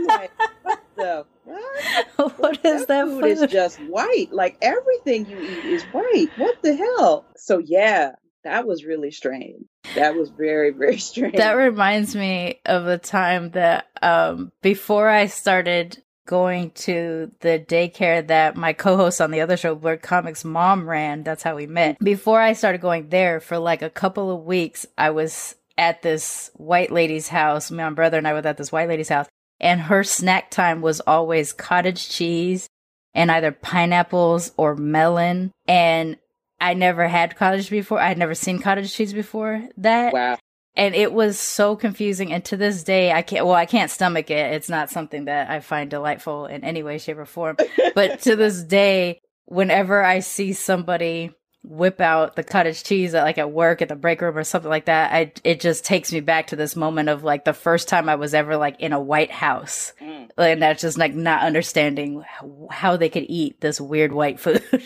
[0.08, 0.32] like,
[0.64, 1.26] what the
[2.16, 2.40] what?
[2.40, 3.32] what is that food food?
[3.32, 4.30] is just white.
[4.32, 6.28] Like everything you eat is white.
[6.38, 7.26] What the hell?
[7.36, 9.66] So yeah, that was really strange.
[9.96, 11.36] That was very, very strange.
[11.36, 18.26] That reminds me of a time that um before I started going to the daycare
[18.28, 21.24] that my co-host on the other show, Blerd Comics mom ran.
[21.24, 21.98] That's how we met.
[22.00, 26.52] Before I started going there for like a couple of weeks, I was at this
[26.54, 27.72] white lady's house.
[27.72, 29.28] My brother and I were at this white lady's house
[29.60, 32.70] and her snack time was always cottage cheese
[33.14, 35.52] and either pineapples or melon.
[35.68, 36.18] And
[36.62, 38.00] I never had cottage before.
[38.00, 40.14] I had never seen cottage cheese before that.
[40.14, 40.38] Wow.
[40.76, 42.32] And it was so confusing.
[42.32, 44.54] And to this day, I can't, well, I can't stomach it.
[44.54, 47.58] It's not something that I find delightful in any way, shape, or form.
[47.96, 51.32] but to this day, whenever I see somebody
[51.70, 54.72] whip out the cottage cheese at, like at work at the break room or something
[54.72, 57.88] like that i it just takes me back to this moment of like the first
[57.88, 59.94] time i was ever like in a white house.
[60.02, 60.30] Mm.
[60.38, 62.24] and that's just like not understanding
[62.72, 64.64] how, they could eat this weird white food.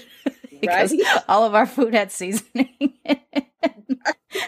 [0.62, 1.24] Because right?
[1.28, 2.94] all of our food had seasoning.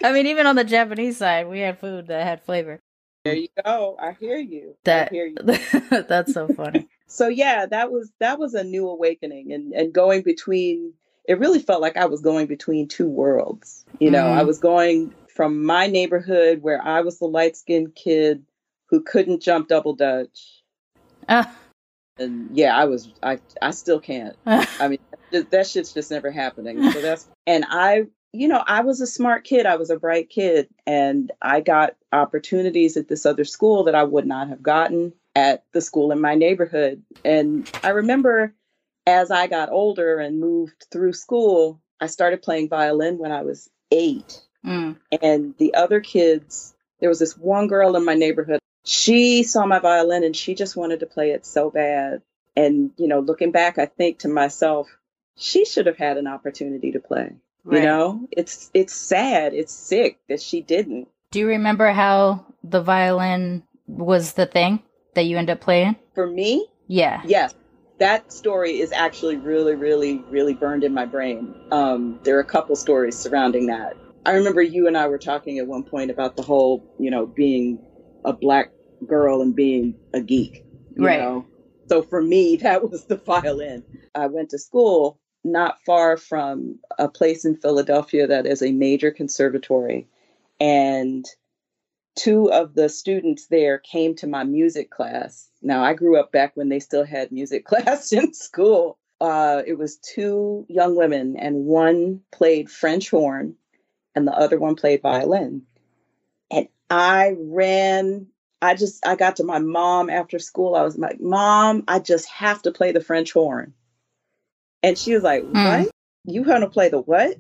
[0.02, 2.80] I mean even on the japanese side we had food that had flavor.
[3.26, 3.98] There you go.
[4.00, 4.76] I hear you.
[4.86, 6.04] That I hear you.
[6.08, 6.88] that's so funny.
[7.08, 10.93] So yeah that was that was a new awakening and and going between
[11.28, 13.86] it really felt like I was going between two worlds.
[14.00, 14.38] You know, mm.
[14.38, 18.44] I was going from my neighborhood where I was the light skinned kid
[18.90, 20.64] who couldn't jump double dutch.
[21.28, 21.46] Uh.
[22.18, 24.38] And yeah, I was, I, I still can't.
[24.46, 25.00] I mean,
[25.32, 26.92] that shit's just never happening.
[26.92, 29.66] So that's, and I, you know, I was a smart kid.
[29.66, 34.04] I was a bright kid and I got opportunities at this other school that I
[34.04, 37.04] would not have gotten at the school in my neighborhood.
[37.26, 38.54] And I remember
[39.06, 43.70] as I got older and moved through school, I started playing violin when I was
[43.91, 44.41] eight.
[44.65, 44.98] Mm.
[45.22, 48.60] And the other kids, there was this one girl in my neighborhood.
[48.84, 52.22] She saw my violin and she just wanted to play it so bad.
[52.56, 54.88] And, you know, looking back, I think to myself,
[55.38, 57.36] she should have had an opportunity to play.
[57.63, 57.80] Right.
[57.80, 61.08] You know, it's it's sad, it's sick that she didn't.
[61.32, 64.84] Do you remember how the violin was the thing
[65.15, 65.96] that you end up playing?
[66.13, 66.68] For me?
[66.88, 67.24] Yeah.
[67.26, 67.56] Yes
[67.99, 71.53] that story is actually really, really, really burned in my brain.
[71.71, 73.95] Um, there are a couple stories surrounding that.
[74.25, 77.25] I remember you and I were talking at one point about the whole, you know,
[77.25, 77.79] being
[78.25, 78.71] a black
[79.05, 80.65] girl and being a geek.
[80.97, 81.19] right.
[81.19, 81.45] Know?
[81.88, 83.84] So for me, that was the violin.
[84.13, 89.12] I went to school not far from a place in Philadelphia that is a major
[89.12, 90.08] conservatory.
[90.60, 91.23] And
[92.15, 95.49] two of the students there came to my music class.
[95.62, 98.97] Now, I grew up back when they still had music class in school.
[99.21, 103.56] Uh, it was two young women, and one played French horn,
[104.13, 105.63] and the other one played violin.
[106.51, 108.28] And I ran.
[108.62, 110.75] I just I got to my mom after school.
[110.75, 113.73] I was like, "Mom, I just have to play the French horn."
[114.84, 115.54] And she was like, mm.
[115.54, 115.91] "What?
[116.25, 117.38] You want to play the what?"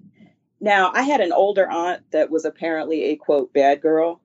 [0.61, 4.21] Now, I had an older aunt that was apparently a quote bad girl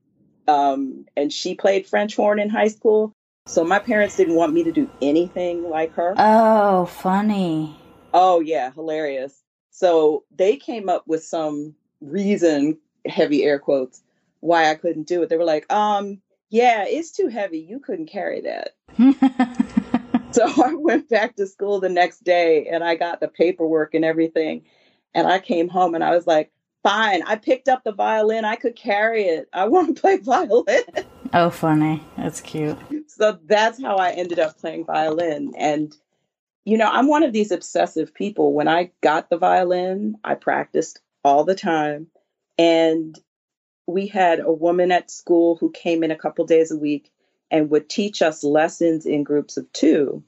[0.51, 3.13] um, and she played French horn in high school.
[3.47, 6.15] So my parents didn't want me to do anything like her.
[6.17, 7.77] Oh, funny.
[8.13, 9.43] Oh, yeah, hilarious.
[9.71, 14.03] So they came up with some reason, heavy air quotes,
[14.41, 15.29] why I couldn't do it.
[15.29, 17.59] They were like, um, yeah, it's too heavy.
[17.59, 18.75] You couldn't carry that.
[20.33, 24.05] so I went back to school the next day and I got the paperwork and
[24.05, 24.65] everything.
[25.15, 26.51] And I came home and I was like,
[26.83, 27.23] fine.
[27.23, 28.45] I picked up the violin.
[28.45, 29.49] I could carry it.
[29.53, 30.85] I want to play violin.
[31.33, 32.03] Oh, funny.
[32.17, 32.79] That's cute.
[33.07, 35.53] So that's how I ended up playing violin.
[35.57, 35.95] And,
[36.65, 38.53] you know, I'm one of these obsessive people.
[38.53, 42.09] When I got the violin, I practiced all the time.
[42.59, 43.19] And
[43.87, 47.11] we had a woman at school who came in a couple days a week
[47.51, 50.23] and would teach us lessons in groups of two.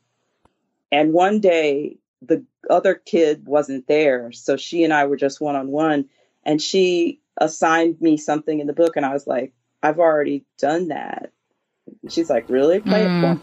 [0.90, 4.32] And one day, the other kid wasn't there.
[4.32, 6.08] So she and I were just one on one
[6.44, 9.52] and she assigned me something in the book and I was like,
[9.82, 11.32] I've already done that.
[12.08, 12.80] she's like, Really?
[12.80, 13.32] Play mm.
[13.32, 13.42] it for.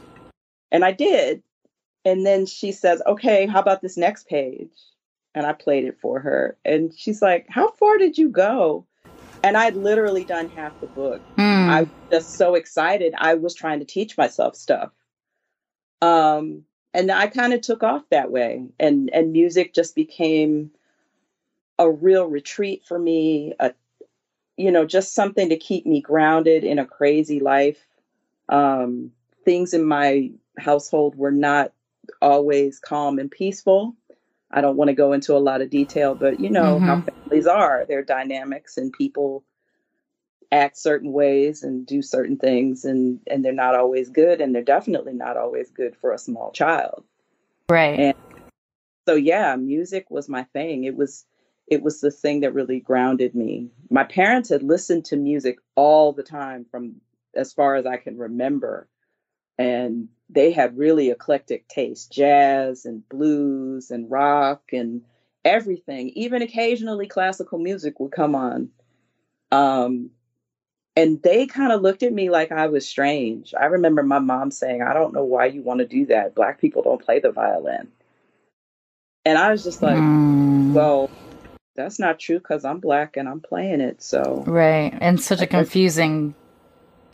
[0.71, 1.43] And I did.
[2.05, 4.71] And then she says, Okay, how about this next page?
[5.35, 6.57] And I played it for her.
[6.65, 8.85] And she's like, How far did you go?
[9.43, 11.21] And I'd literally done half the book.
[11.37, 11.69] Mm.
[11.69, 13.13] I was just so excited.
[13.17, 14.91] I was trying to teach myself stuff.
[16.01, 18.65] Um, and I kind of took off that way.
[18.79, 20.71] And and music just became
[21.79, 23.73] a real retreat for me, a
[24.57, 27.87] you know, just something to keep me grounded in a crazy life.
[28.49, 29.11] Um,
[29.45, 31.71] things in my household were not
[32.21, 33.95] always calm and peaceful.
[34.51, 36.85] I don't want to go into a lot of detail, but you know mm-hmm.
[36.85, 37.85] how families are.
[37.87, 39.45] They're dynamics and people
[40.51, 44.63] act certain ways and do certain things and and they're not always good and they're
[44.63, 47.05] definitely not always good for a small child.
[47.69, 47.99] Right.
[47.99, 48.15] And
[49.07, 50.83] so yeah, music was my thing.
[50.83, 51.23] It was
[51.69, 53.69] it was the thing that really grounded me.
[53.89, 57.01] My parents had listened to music all the time from
[57.35, 58.87] as far as I can remember.
[59.57, 65.01] and they had really eclectic taste jazz and blues and rock and
[65.43, 68.69] everything even occasionally classical music would come on
[69.51, 70.11] um,
[70.95, 74.51] and they kind of looked at me like i was strange i remember my mom
[74.51, 77.31] saying i don't know why you want to do that black people don't play the
[77.31, 77.87] violin
[79.25, 80.73] and i was just like mm.
[80.73, 81.09] well
[81.75, 85.47] that's not true because i'm black and i'm playing it so right and such a
[85.47, 86.33] confusing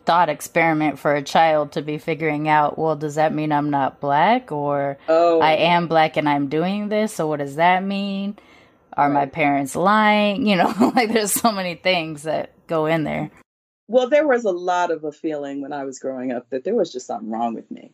[0.06, 4.00] thought experiment for a child to be figuring out well does that mean i'm not
[4.00, 5.40] black or oh.
[5.40, 8.38] i am black and i'm doing this so what does that mean
[8.94, 9.14] are right.
[9.14, 13.32] my parents lying you know like there's so many things that go in there
[13.88, 16.76] well there was a lot of a feeling when i was growing up that there
[16.76, 17.92] was just something wrong with me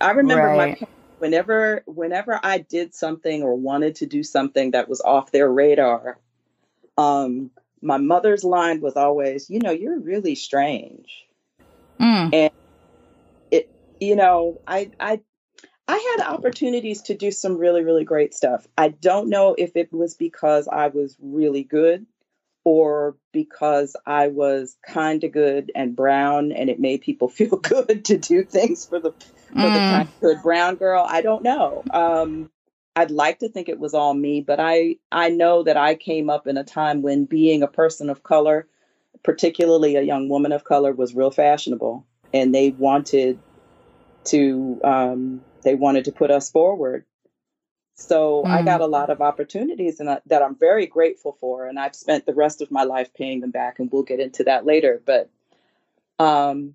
[0.00, 0.80] i remember right.
[0.80, 5.50] my whenever whenever i did something or wanted to do something that was off their
[5.50, 6.18] radar
[6.98, 7.50] um
[7.82, 11.26] my mother's line was always you know you're really strange
[12.00, 12.34] Mm.
[12.34, 12.52] And
[13.50, 15.20] it, you know, I, I,
[15.88, 18.66] I had opportunities to do some really, really great stuff.
[18.76, 22.06] I don't know if it was because I was really good
[22.66, 28.04] or because I was kind of good and brown and it made people feel good
[28.06, 29.72] to do things for the for mm.
[29.72, 31.06] the kind of good brown girl.
[31.08, 31.84] I don't know.
[31.90, 32.50] Um,
[32.96, 36.28] I'd like to think it was all me, but I I know that I came
[36.28, 38.66] up in a time when being a person of color
[39.22, 43.38] particularly a young woman of color, was real fashionable, and they wanted
[44.24, 47.04] to um, they wanted to put us forward.
[47.96, 48.50] So mm.
[48.50, 52.26] I got a lot of opportunities, and that I'm very grateful for, and I've spent
[52.26, 55.02] the rest of my life paying them back, and we'll get into that later.
[55.04, 55.30] But
[56.18, 56.74] um,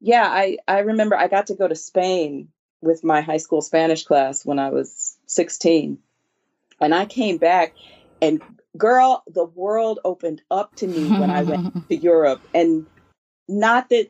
[0.00, 2.48] yeah, I I remember I got to go to Spain
[2.80, 5.98] with my high school Spanish class when I was 16,
[6.80, 7.74] and I came back
[8.20, 8.42] and
[8.76, 12.40] girl, the world opened up to me when I went to Europe.
[12.54, 12.86] And
[13.48, 14.08] not that,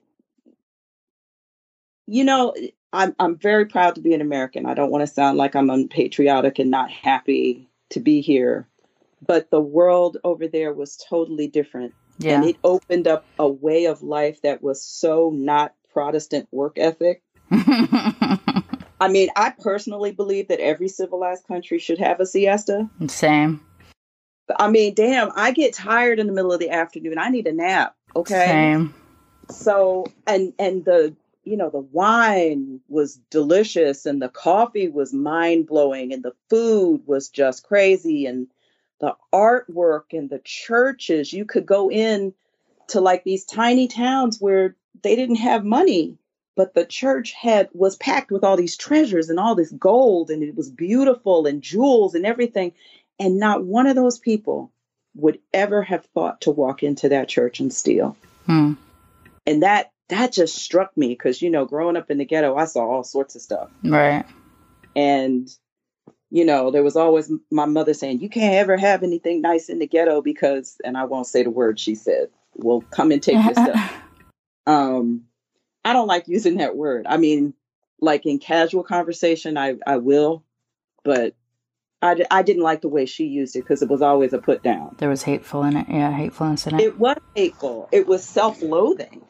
[2.07, 2.55] you know,
[2.93, 4.67] I'm, I'm very proud to be an American.
[4.67, 8.67] I don't want to sound like I'm unpatriotic and not happy to be here.
[9.27, 11.95] But the world over there was totally different.
[12.19, 12.37] Yeah.
[12.37, 17.23] And it opened up a way of life that was so not Protestant work ethic.
[19.01, 22.89] I mean, I personally believe that every civilized country should have a siesta.
[23.07, 23.61] Same.
[24.59, 27.19] I mean, damn, I get tired in the middle of the afternoon.
[27.19, 27.95] I need a nap.
[28.17, 28.47] Okay.
[28.47, 28.95] Same.
[29.51, 31.15] So and and the
[31.49, 37.01] you know the wine was delicious and the coffee was mind blowing and the food
[37.07, 38.49] was just crazy and
[39.01, 42.35] the artwork and the churches you could go in
[42.89, 46.19] to like these tiny towns where they didn't have money
[46.55, 50.43] but the church had was packed with all these treasures and all this gold and
[50.43, 52.73] it was beautiful and jewels and everything
[53.19, 54.71] and not one of those people
[55.15, 58.17] would ever have thought to walk into that church and steal.
[58.47, 58.75] Hmm.
[59.47, 62.65] And that that just struck me because you know, growing up in the ghetto, I
[62.65, 63.71] saw all sorts of stuff.
[63.85, 64.25] Right.
[64.97, 65.49] And
[66.31, 69.79] you know, there was always my mother saying, "You can't ever have anything nice in
[69.79, 72.29] the ghetto because," and I won't say the word she said.
[72.55, 73.93] "Well, come and take your stuff."
[74.67, 75.25] Um,
[75.85, 77.07] I don't like using that word.
[77.09, 77.55] I mean,
[78.01, 80.43] like in casual conversation, I I will,
[81.03, 81.35] but
[82.03, 84.39] I d- I didn't like the way she used it because it was always a
[84.39, 84.97] put down.
[84.99, 85.87] There was hateful in it.
[85.89, 86.81] Yeah, hateful in it.
[86.81, 87.89] It was hateful.
[87.91, 89.23] It was self loathing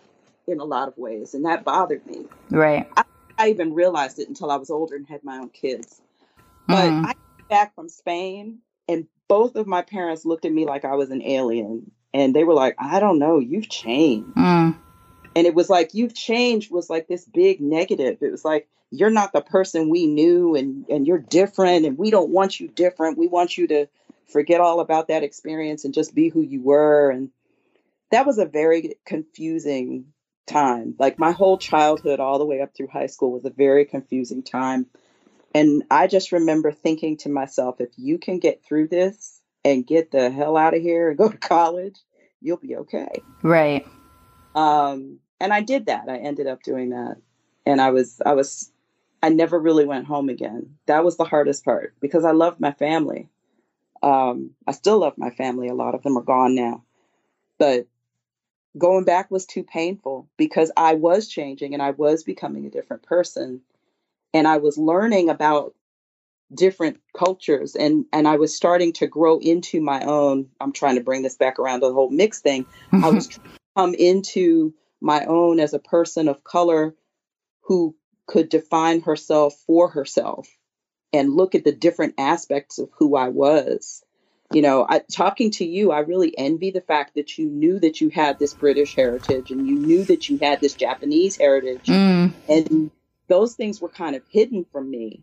[0.48, 2.26] in a lot of ways, and that bothered me.
[2.50, 2.88] Right.
[2.96, 3.04] I,
[3.38, 6.00] I, even realized it until I was older and had my own kids.
[6.66, 7.06] But mm-hmm.
[7.06, 8.58] I came back from Spain,
[8.88, 12.44] and both of my parents looked at me like I was an alien, and they
[12.44, 14.76] were like, "I don't know, you've changed." Mm.
[15.37, 18.18] And it was like, "You've changed" was like this big negative.
[18.22, 22.11] It was like you're not the person we knew and and you're different and we
[22.11, 23.87] don't want you different we want you to
[24.26, 27.30] forget all about that experience and just be who you were and
[28.11, 30.06] that was a very confusing
[30.48, 33.84] time like my whole childhood all the way up through high school was a very
[33.84, 34.87] confusing time
[35.54, 40.11] and i just remember thinking to myself if you can get through this and get
[40.11, 41.96] the hell out of here and go to college
[42.40, 43.87] you'll be okay right
[44.54, 47.16] um and i did that i ended up doing that
[47.66, 48.70] and i was i was
[49.22, 50.76] I never really went home again.
[50.87, 53.28] That was the hardest part because I loved my family.
[54.02, 55.68] Um, I still love my family.
[55.68, 56.84] A lot of them are gone now.
[57.59, 57.86] But
[58.76, 63.02] going back was too painful because I was changing and I was becoming a different
[63.02, 63.62] person.
[64.34, 65.74] And I was learning about
[66.52, 71.02] different cultures and and I was starting to grow into my own I'm trying to
[71.02, 72.66] bring this back around to the whole mix thing.
[72.92, 73.42] I was mm-hmm.
[73.42, 76.94] trying to come into my own as a person of color
[77.62, 77.94] who
[78.26, 80.48] could define herself for herself
[81.12, 84.02] and look at the different aspects of who I was.
[84.53, 88.01] You know, I, talking to you, I really envy the fact that you knew that
[88.01, 91.84] you had this British heritage and you knew that you had this Japanese heritage.
[91.84, 92.32] Mm.
[92.49, 92.90] And
[93.28, 95.22] those things were kind of hidden from me.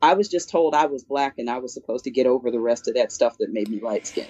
[0.00, 2.60] I was just told I was black and I was supposed to get over the
[2.60, 4.28] rest of that stuff that made me light skinned.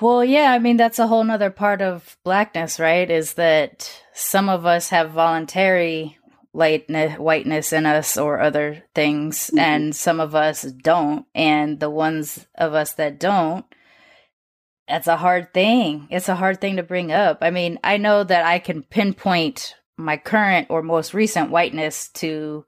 [0.00, 3.08] Well, yeah, I mean, that's a whole nother part of blackness, right?
[3.08, 6.16] Is that some of us have voluntary
[6.52, 9.58] lightness, whiteness in us or other things, mm-hmm.
[9.58, 11.26] and some of us don't.
[11.34, 13.64] And the ones of us that don't,
[14.88, 16.08] that's a hard thing.
[16.10, 17.38] It's a hard thing to bring up.
[17.42, 22.64] I mean, I know that I can pinpoint my current or most recent whiteness to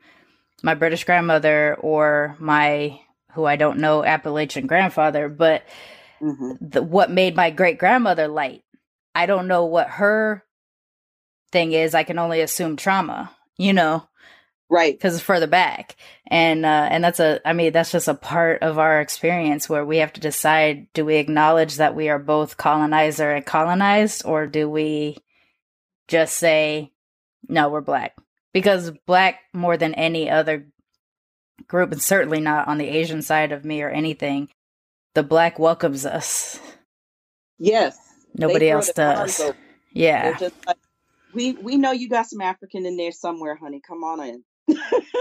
[0.63, 3.01] my British grandmother or my,
[3.33, 5.65] who I don't know, Appalachian grandfather, but
[6.21, 6.53] mm-hmm.
[6.61, 8.63] the, what made my great grandmother light.
[9.15, 10.45] I don't know what her
[11.51, 11.95] thing is.
[11.95, 14.07] I can only assume trauma, you know,
[14.71, 14.95] right?
[14.95, 15.97] Because it's further back,
[16.27, 17.41] and uh, and that's a.
[17.47, 21.05] I mean, that's just a part of our experience where we have to decide: do
[21.05, 25.17] we acknowledge that we are both colonizer and colonized, or do we
[26.09, 26.93] just say,
[27.49, 28.17] no, we're black?
[28.53, 30.67] Because black more than any other
[31.69, 34.49] group, and certainly not on the Asian side of me or anything,
[35.15, 36.61] the black welcomes us.
[37.59, 37.97] Yes.
[38.35, 39.41] Nobody else does.
[39.93, 40.37] Yeah.
[41.35, 43.81] We we know you got some African in there somewhere, honey.
[43.87, 44.45] Come on in.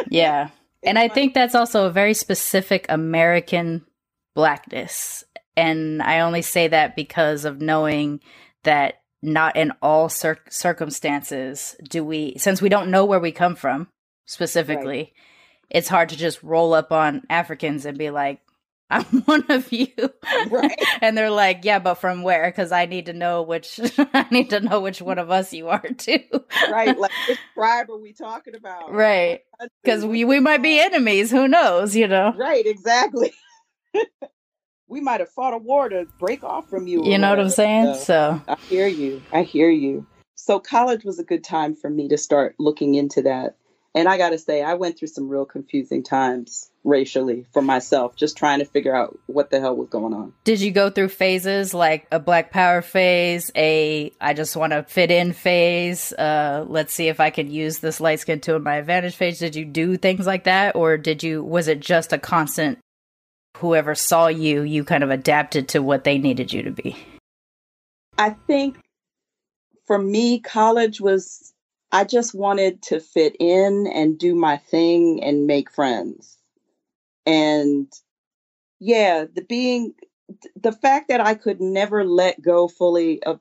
[0.09, 0.49] yeah.
[0.84, 3.86] And I think that's also a very specific American
[4.34, 5.24] blackness.
[5.55, 8.20] And I only say that because of knowing
[8.64, 13.55] that not in all cir- circumstances do we, since we don't know where we come
[13.55, 13.89] from
[14.26, 15.14] specifically, right.
[15.70, 18.39] it's hard to just roll up on Africans and be like,
[18.91, 19.87] I'm one of you.
[20.49, 20.77] Right.
[21.01, 22.51] and they're like, yeah, but from where?
[22.51, 25.69] Because I need to know which I need to know which one of us you
[25.69, 26.19] are too.
[26.69, 26.97] right.
[26.97, 28.91] Like which tribe are we talking about?
[28.91, 29.41] Right.
[29.83, 31.31] Because we, we might be enemies.
[31.31, 32.33] Who knows, you know?
[32.37, 33.31] Right, exactly.
[34.87, 37.03] we might have fought a war to break off from you.
[37.05, 37.37] You know whatever.
[37.37, 37.95] what I'm saying?
[37.95, 39.21] So, so I hear you.
[39.31, 40.05] I hear you.
[40.35, 43.55] So college was a good time for me to start looking into that.
[43.93, 48.15] And I got to say, I went through some real confusing times racially for myself,
[48.15, 50.34] just trying to figure out what the hell was going on.
[50.43, 54.84] Did you go through phases like a Black Power phase, a I just want to
[54.84, 56.13] fit in phase?
[56.13, 59.39] Uh, let's see if I can use this light skin to my advantage phase.
[59.39, 61.43] Did you do things like that, or did you?
[61.43, 62.79] Was it just a constant?
[63.57, 66.95] Whoever saw you, you kind of adapted to what they needed you to be.
[68.17, 68.77] I think
[69.86, 71.53] for me, college was
[71.91, 76.38] I just wanted to fit in and do my thing and make friends
[77.26, 77.91] and
[78.80, 79.93] yeah the being
[80.55, 83.39] the fact that i could never let go fully of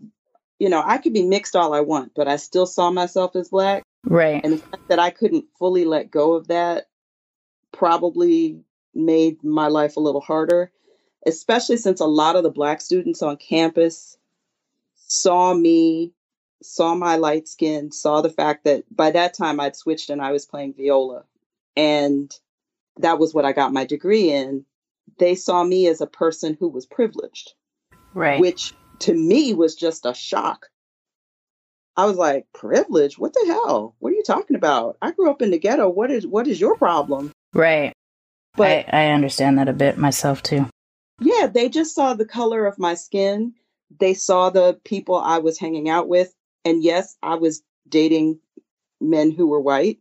[0.58, 3.48] you know i could be mixed all i want but i still saw myself as
[3.48, 3.82] black.
[4.04, 4.42] Right.
[4.42, 6.88] And the fact that i couldn't fully let go of that
[7.72, 8.60] probably
[8.94, 10.70] made my life a little harder
[11.26, 14.18] especially since a lot of the black students on campus
[14.96, 16.12] saw me
[16.62, 20.32] saw my light skin saw the fact that by that time i'd switched and i
[20.32, 21.24] was playing viola.
[21.76, 22.36] And
[23.02, 24.64] that was what I got my degree in,
[25.18, 27.54] they saw me as a person who was privileged.
[28.14, 28.40] Right.
[28.40, 30.66] Which to me was just a shock.
[31.96, 33.18] I was like, privilege?
[33.18, 33.94] What the hell?
[33.98, 34.96] What are you talking about?
[35.02, 35.88] I grew up in the ghetto.
[35.88, 37.32] What is what is your problem?
[37.52, 37.92] Right.
[38.56, 40.66] But I, I understand that a bit myself too.
[41.20, 43.54] Yeah, they just saw the color of my skin.
[43.98, 46.32] They saw the people I was hanging out with.
[46.64, 48.38] And yes, I was dating
[49.00, 49.98] men who were white.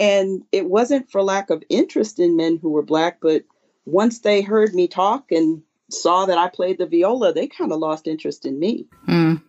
[0.00, 3.44] And it wasn't for lack of interest in men who were black, but
[3.86, 7.78] once they heard me talk and saw that I played the viola, they kind of
[7.78, 8.86] lost interest in me.
[9.06, 9.42] Mm.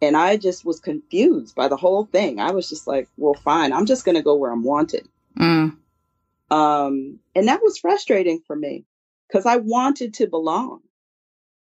[0.00, 2.40] And I just was confused by the whole thing.
[2.40, 5.08] I was just like, well, fine, I'm just going to go where I'm wanted.
[5.38, 5.76] Mm.
[6.50, 8.84] Um, and that was frustrating for me
[9.26, 10.80] because I wanted to belong.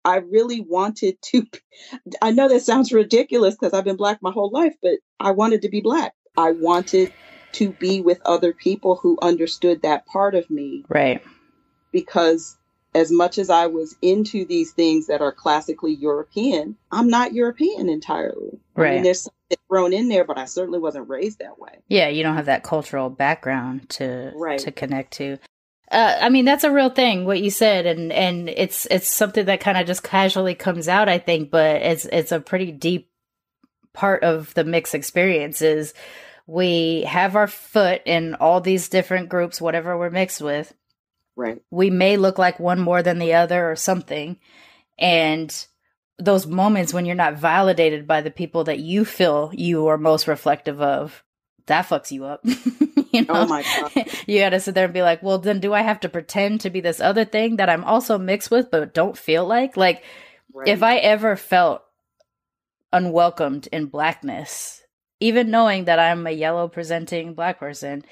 [0.04, 1.45] I really wanted to.
[2.22, 5.62] I know that sounds ridiculous because I've been black my whole life, but I wanted
[5.64, 6.14] to be black.
[6.38, 7.14] I wanted
[7.54, 10.84] to be with other people who understood that part of me.
[10.89, 11.24] Right.
[11.91, 12.58] Because
[12.93, 17.89] as much as I was into these things that are classically European, I'm not European
[17.89, 18.60] entirely.
[18.76, 18.91] Right.
[18.91, 21.80] I mean, there's something thrown in there, but I certainly wasn't raised that way.
[21.88, 24.60] Yeah, you don't have that cultural background to right.
[24.60, 25.38] to connect to.
[25.89, 27.26] Uh, I mean, that's a real thing.
[27.26, 31.10] What you said, and and it's it's something that kind of just casually comes out.
[31.10, 33.10] I think, but it's it's a pretty deep
[33.93, 35.62] part of the mix experience.
[36.52, 40.74] We have our foot in all these different groups, whatever we're mixed with.
[41.38, 41.62] Right.
[41.72, 44.38] We may look like one more than the other or something.
[44.99, 45.66] And
[46.20, 50.28] those moments when you're not validated by the people that you feel you are most
[50.28, 51.24] reflective of,
[51.68, 52.41] that fucks you up.
[52.45, 52.52] you
[53.14, 53.64] oh know, Oh my
[53.95, 54.08] God.
[54.28, 56.60] you got to sit there and be like, well, then do I have to pretend
[56.62, 59.78] to be this other thing that I'm also mixed with, but don't feel like?
[59.78, 60.04] Like,
[60.54, 60.68] Right.
[60.68, 61.82] if I ever felt
[62.91, 64.81] unwelcomed in blackness,
[65.22, 68.04] even knowing that I'm a yellow presenting black person,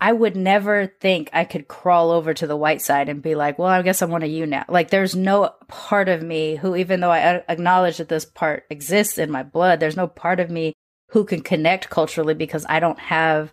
[0.00, 3.58] I would never think I could crawl over to the white side and be like,
[3.58, 4.64] well, I guess I'm one of you now.
[4.68, 9.16] Like, there's no part of me who, even though I acknowledge that this part exists
[9.16, 10.74] in my blood, there's no part of me
[11.10, 13.52] who can connect culturally because I don't have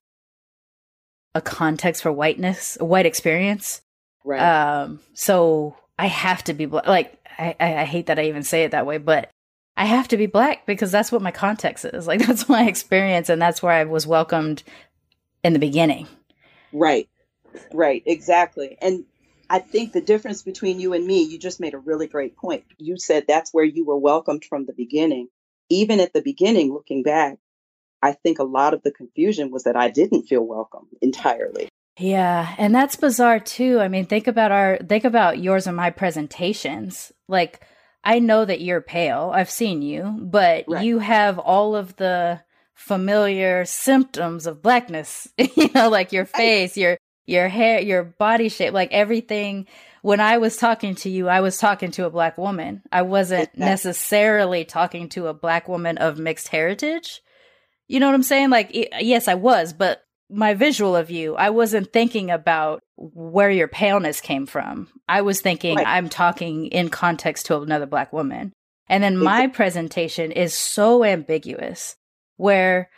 [1.36, 3.82] a context for whiteness, a white experience.
[4.26, 4.42] right.
[4.42, 6.88] Um, so I have to be black.
[6.88, 9.30] Like, I, I, I hate that I even say it that way, but
[9.80, 12.06] I have to be black because that's what my context is.
[12.06, 14.62] Like, that's my experience, and that's where I was welcomed
[15.42, 16.08] in the beginning.
[16.74, 17.10] Right.
[17.74, 18.04] Right.
[18.06, 18.78] Exactly.
[18.82, 19.06] And
[19.50, 22.66] I think the difference between you and me, you just made a really great point.
[22.78, 25.30] You said that's where you were welcomed from the beginning.
[25.70, 27.38] Even at the beginning, looking back,
[28.02, 31.70] I think a lot of the confusion was that I didn't feel welcome entirely.
[31.98, 33.80] Yeah, and that's bizarre too.
[33.80, 37.12] I mean, think about our think about yours and my presentations.
[37.28, 37.62] Like
[38.04, 39.32] I know that you're pale.
[39.34, 40.86] I've seen you, but Right.
[40.86, 42.42] you have all of the
[42.74, 45.28] familiar symptoms of blackness.
[45.38, 49.68] you know, like your face, your your hair, your body shape, like everything.
[50.02, 52.82] When I was talking to you, I was talking to a black woman.
[52.92, 53.66] I wasn't Exactly.
[53.66, 57.22] necessarily talking to a black woman of mixed heritage.
[57.88, 58.50] You know what I'm saying?
[58.50, 63.68] Like, yes, I was, but my visual of you, I wasn't thinking about where your
[63.68, 64.88] paleness came from.
[65.08, 65.88] I was thinking Right.
[65.88, 68.54] I'm talking in context to another black woman.
[68.88, 71.96] And then my presentation is so ambiguous
[72.38, 72.90] where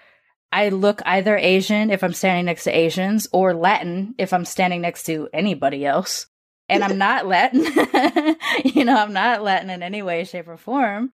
[0.52, 4.82] I look either Asian if I'm standing next to Asians or Latin if I'm standing
[4.82, 6.28] next to anybody else.
[6.70, 7.64] And I'm not Latin.
[8.66, 11.12] you know, I'm not Latin in any way, shape, or form.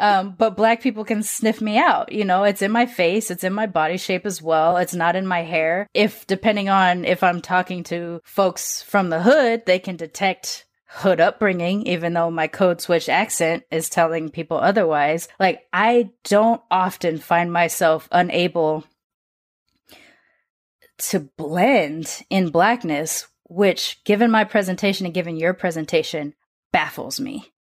[0.00, 2.12] Um, but black people can sniff me out.
[2.12, 4.76] You know, it's in my face, it's in my body shape as well.
[4.76, 5.88] It's not in my hair.
[5.94, 11.20] If depending on if I'm talking to folks from the hood, they can detect hood
[11.20, 15.26] upbringing, even though my code switch accent is telling people otherwise.
[15.40, 18.84] Like, I don't often find myself unable
[20.98, 26.34] to blend in blackness, which, given my presentation and given your presentation,
[26.72, 27.52] baffles me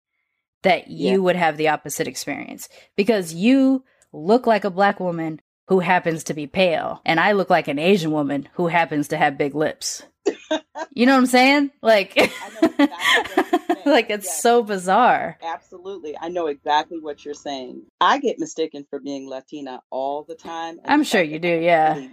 [0.63, 1.17] that you Yeah.
[1.17, 3.83] would have the opposite experience because you
[4.13, 7.79] look like a black woman who happens to be pale, and I look like an
[7.79, 10.03] Asian woman who happens to have big lips.
[10.93, 11.71] you know what I'm saying?
[11.81, 13.45] Like, exactly what you're
[13.75, 13.77] saying.
[13.85, 14.41] like it's Yes.
[14.41, 15.37] so bizarre.
[15.41, 16.15] Absolutely.
[16.19, 17.83] I know exactly what you're saying.
[18.01, 20.79] I get mistaken for being Latina all the time.
[20.85, 22.07] I'm sure you do, yeah.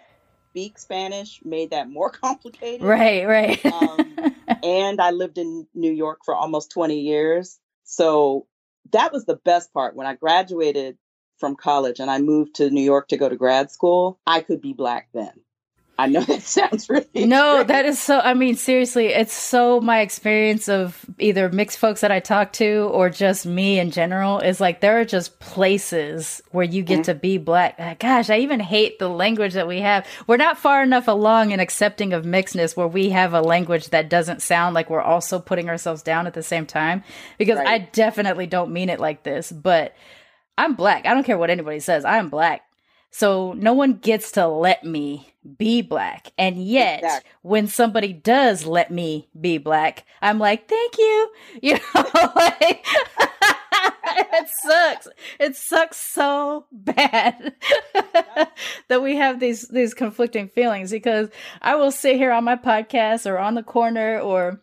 [0.51, 2.83] Speak Spanish made that more complicated.
[2.87, 3.65] Right, right.
[3.67, 7.59] Um, and I lived in New York for almost 20 years.
[7.91, 8.47] So
[8.93, 9.97] that was the best part.
[9.97, 10.99] When I graduated
[11.39, 14.61] from college and I moved to New York to go to grad school, I could
[14.61, 15.33] be black then.
[15.99, 17.69] I know that sounds really no, strange.
[17.69, 18.21] that is so.
[18.21, 22.89] I mean, seriously, it's so my experience of either mixed folks that I talk to
[22.93, 27.15] or just me in general is like there are just places where you get to
[27.15, 27.75] be black.
[27.79, 30.07] Uh, Gosh, I even hate the language that we have.
[30.29, 34.09] We're not far enough along in accepting of mixedness where we have a language that
[34.09, 37.03] doesn't sound like we're also putting ourselves down at the same time.
[37.39, 39.97] Because I definitely don't mean it like this, but
[40.57, 41.07] I'm black.
[41.07, 42.05] I don't care what anybody says.
[42.05, 42.63] I'm black.
[43.11, 46.33] So no one gets to let me be black.
[46.37, 47.31] And yet, Exactly.
[47.43, 51.31] when somebody does let me be black, I'm like, thank you.
[51.63, 52.05] You know,
[52.37, 52.87] like,
[54.05, 55.09] it sucks.
[55.41, 57.55] It sucks so bad
[58.89, 61.31] that we have these these conflicting feelings because
[61.63, 64.61] I will sit here on my podcast or on the corner or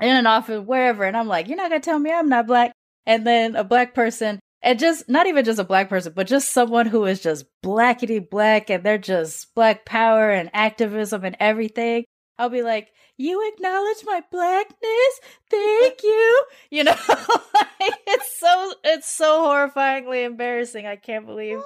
[0.00, 2.72] in an office, wherever, and I'm like, you're not gonna tell me I'm not black.
[3.06, 6.52] And then a black person and just not even just a black person, but just
[6.52, 12.04] someone who is just blackety black and they're just black power and activism and everything.
[12.38, 15.20] I'll be like, you acknowledge my blackness?
[15.50, 16.44] Thank you.
[16.70, 20.86] You know, like, it's so it's so horrifyingly embarrassing.
[20.86, 21.60] I can't believe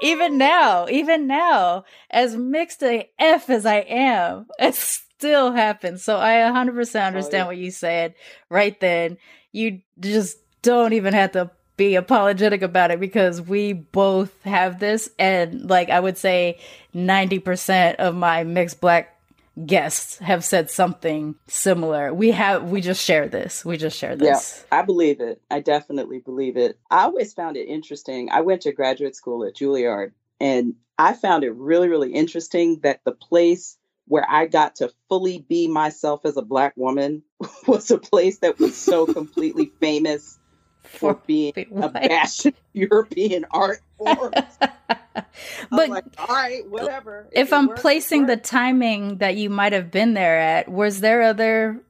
[0.00, 6.04] even now, even now, as mixed a F as I am, it still happens.
[6.04, 7.46] So I 100% understand yeah.
[7.46, 8.14] what you said
[8.48, 9.18] right then.
[9.52, 15.08] You just don't even have to be apologetic about it because we both have this.
[15.18, 16.58] And like I would say,
[16.94, 19.14] 90% of my mixed black
[19.64, 22.12] guests have said something similar.
[22.12, 23.64] We have, we just share this.
[23.64, 24.66] We just share this.
[24.70, 25.40] I believe it.
[25.50, 26.78] I definitely believe it.
[26.90, 28.28] I always found it interesting.
[28.30, 33.00] I went to graduate school at Juilliard, and I found it really, really interesting that
[33.04, 37.22] the place where I got to fully be myself as a Black woman
[37.66, 40.37] was a place that was so completely famous
[40.88, 44.34] for, For being a bastion European art forms.
[45.14, 45.24] I'm
[45.70, 47.26] but like, all right, whatever.
[47.32, 51.00] if it I'm works, placing the timing that you might have been there at, was
[51.00, 51.80] there other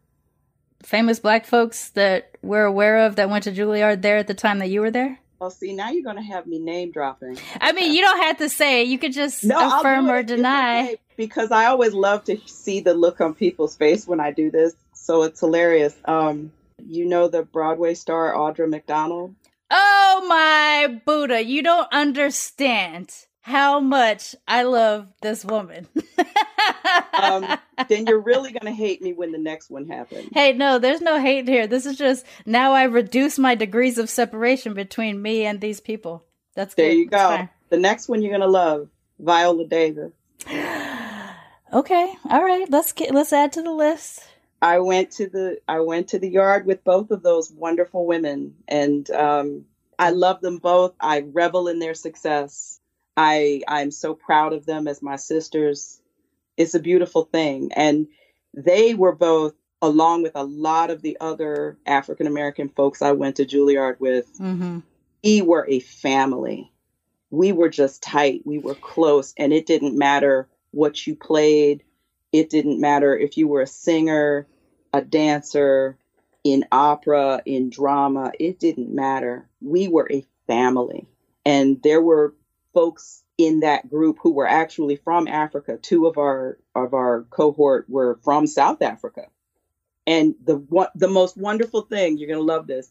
[0.82, 4.58] famous black folks that we're aware of that went to Juilliard there at the time
[4.60, 5.18] that you were there?
[5.40, 7.38] well, see, now you're gonna have me name dropping.
[7.60, 8.82] I mean, you don't have to say.
[8.84, 10.96] You could just I'll affirm or deny.
[11.16, 14.74] because I always love to see the look on people's face when I do this.
[14.94, 15.94] So it's hilarious.
[16.06, 19.34] Um, you know the Broadway star Audra McDonald.
[19.70, 25.86] Oh my Buddha, you don't understand how much I love this woman.
[27.20, 27.44] Um,
[27.88, 30.28] then you're really gonna hate me when the next one happens.
[30.32, 31.66] hey, no, there's no hate here.
[31.66, 36.24] This is just now I reduce my degrees of separation between me and these people.
[36.54, 36.96] That's There good.
[36.96, 37.48] you go.
[37.70, 40.12] The next one you're gonna love, Viola Davis.
[41.72, 42.68] Okay, all right.
[42.70, 44.22] Let's get let's add to the list.
[44.60, 48.56] I went to the I went to the yard with both of those wonderful women,
[48.66, 49.64] and um,
[49.98, 50.94] I love them both.
[51.00, 52.80] I revel in their success.
[53.16, 56.00] I I'm so proud of them as my sisters.
[56.56, 58.08] It's a beautiful thing, and
[58.52, 63.36] they were both, along with a lot of the other African American folks I went
[63.36, 64.26] to Juilliard with.
[64.38, 64.80] Mm-hmm.
[65.22, 66.72] We were a family.
[67.30, 68.42] We were just tight.
[68.44, 71.84] We were close, and it didn't matter what you played.
[72.32, 74.46] It didn't matter if you were a singer,
[74.92, 75.96] a dancer,
[76.44, 78.32] in opera, in drama.
[78.38, 79.48] It didn't matter.
[79.60, 81.06] We were a family.
[81.44, 82.34] And there were
[82.74, 85.78] folks in that group who were actually from Africa.
[85.80, 89.26] Two of our of our cohort were from South Africa.
[90.06, 92.90] And the one the most wonderful thing, you're gonna love this.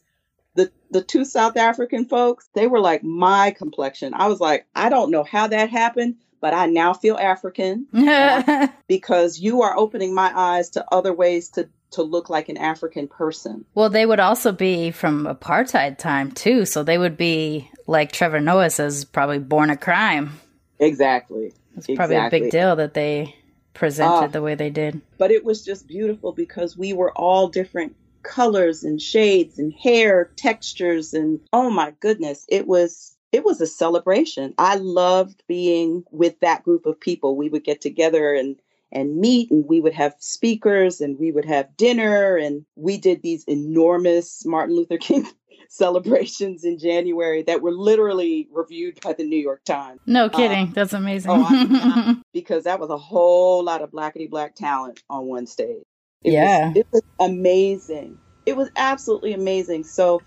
[0.54, 4.14] The the two South African folks, they were like my complexion.
[4.14, 7.86] I was like, I don't know how that happened, but I now feel African
[8.86, 13.08] because you are opening my eyes to other ways to to look like an African
[13.08, 13.64] person.
[13.74, 18.40] well, they would also be from apartheid time too, so they would be like Trevor
[18.40, 20.38] Noah says, probably born a crime.
[20.78, 21.54] Exactly.
[21.76, 23.34] It's probably a big deal that they
[23.72, 24.26] presented Ah.
[24.26, 25.00] the way they did.
[25.16, 30.30] But it was just beautiful because we were all different colors and shades and hair
[30.36, 34.54] textures and oh my goodness, it was it was a celebration.
[34.58, 37.36] I loved being with that group of people.
[37.36, 38.56] We would get together and
[38.90, 43.20] and meet and we would have speakers and we would have dinner and we did
[43.20, 45.26] these enormous Martin Luther King
[45.68, 50.72] celebrations in January that were literally reviewed by the New York Times No um, kidding.
[50.72, 51.30] That's amazing.
[51.30, 55.82] oh, I- because that was a whole lot of blackety black talent on one stage.
[56.24, 56.68] It Yeah.
[56.68, 58.16] was, it was amazing.
[58.46, 59.84] It was absolutely amazing.
[59.84, 60.22] So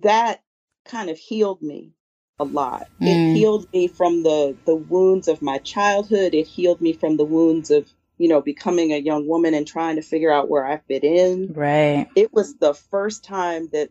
[0.00, 0.40] that
[0.86, 1.92] kind of healed me
[2.38, 2.88] a lot.
[3.00, 3.06] Mm.
[3.06, 6.34] It healed me from the the wounds of my childhood.
[6.34, 9.96] It healed me from the wounds of you know becoming a young woman and trying
[9.96, 11.52] to figure out where I fit in.
[11.52, 12.08] right.
[12.16, 13.90] It was the first time that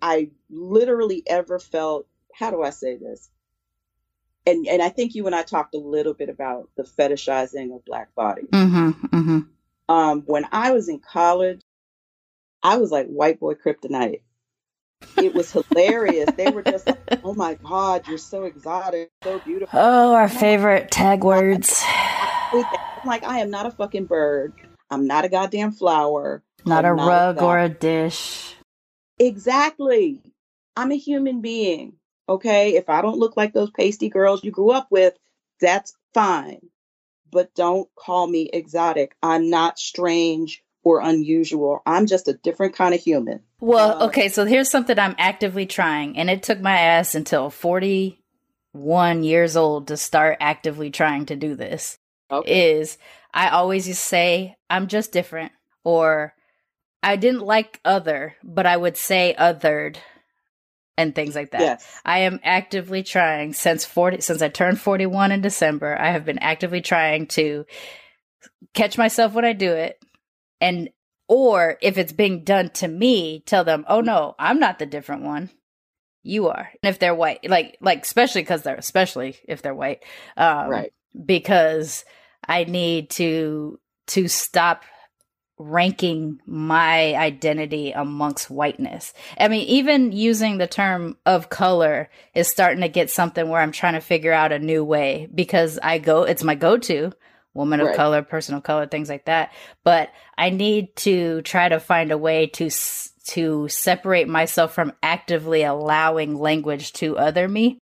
[0.00, 2.06] I literally ever felt.
[2.34, 3.28] How do I say this?
[4.46, 7.84] And and I think you and I talked a little bit about the fetishizing of
[7.84, 8.50] black bodies.
[8.52, 9.06] Mm-hmm.
[9.06, 9.40] Mm-hmm.
[9.88, 11.60] Um, when I was in college,
[12.62, 14.20] I was like white boy kryptonite.
[15.16, 16.30] It was hilarious.
[16.36, 20.90] they were just like, "Oh my god, you're so exotic, so beautiful." Oh, our favorite
[20.90, 21.82] tag words.
[21.86, 22.64] I'm
[23.04, 24.52] like, I am not a fucking bird.
[24.90, 26.42] I'm not a goddamn flower.
[26.64, 28.54] Not a I'm rug or a dish.
[29.18, 30.22] Exactly.
[30.76, 31.94] I'm a human being.
[32.28, 32.76] Okay.
[32.76, 35.14] If I don't look like those pasty girls you grew up with,
[35.60, 36.60] that's fine.
[37.30, 39.16] But don't call me exotic.
[39.22, 41.82] I'm not strange or unusual.
[41.84, 43.40] I'm just a different kind of human.
[43.58, 47.50] Well, Uh, okay, so here's something I'm actively trying, and it took my ass until
[47.50, 51.98] 41 years old to start actively trying to do this.
[52.30, 52.78] Okay.
[52.78, 52.98] Is
[53.34, 55.50] I always just say, I'm just different,
[55.82, 56.34] or
[57.02, 59.96] I didn't like other, but I would say othered,
[60.96, 61.60] and things like that.
[61.60, 62.00] Yes.
[62.04, 65.98] I am actively trying since 40 since I turned 41 in December.
[66.00, 67.66] I have been actively trying to
[68.72, 69.98] catch myself when I do it
[70.60, 70.90] and
[71.28, 75.22] or if it's being done to me, tell them, "Oh no, I'm not the different
[75.22, 75.50] one.
[76.22, 80.04] You are." And if they're white, like like especially cuz they're especially if they're white.
[80.36, 80.92] Um Right.
[81.24, 82.04] because
[82.46, 84.84] I need to to stop
[85.58, 89.14] ranking my identity amongst whiteness.
[89.40, 93.72] I mean, even using the term of color is starting to get something where I'm
[93.72, 97.12] trying to figure out a new way because I go, it's my go to
[97.56, 97.96] woman of Right.
[97.96, 99.52] color, person of color, things like that.
[99.84, 102.70] But I need to try to find a way to,
[103.28, 107.78] to separate myself from actively allowing language to other me.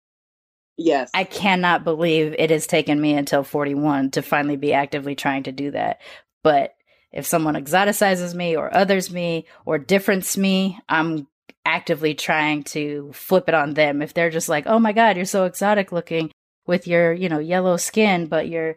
[0.79, 1.11] Yes.
[1.15, 5.53] I cannot believe it has taken me until 41 to finally be actively trying to
[5.53, 6.01] do that.
[6.43, 6.75] But
[7.13, 11.27] if someone exoticizes me or others me or difference me, I'm
[11.65, 14.03] actively trying to flip it on them.
[14.03, 16.31] If they're just like, "Oh my god, you're so exotic looking
[16.67, 18.77] with your, you know, yellow skin, but your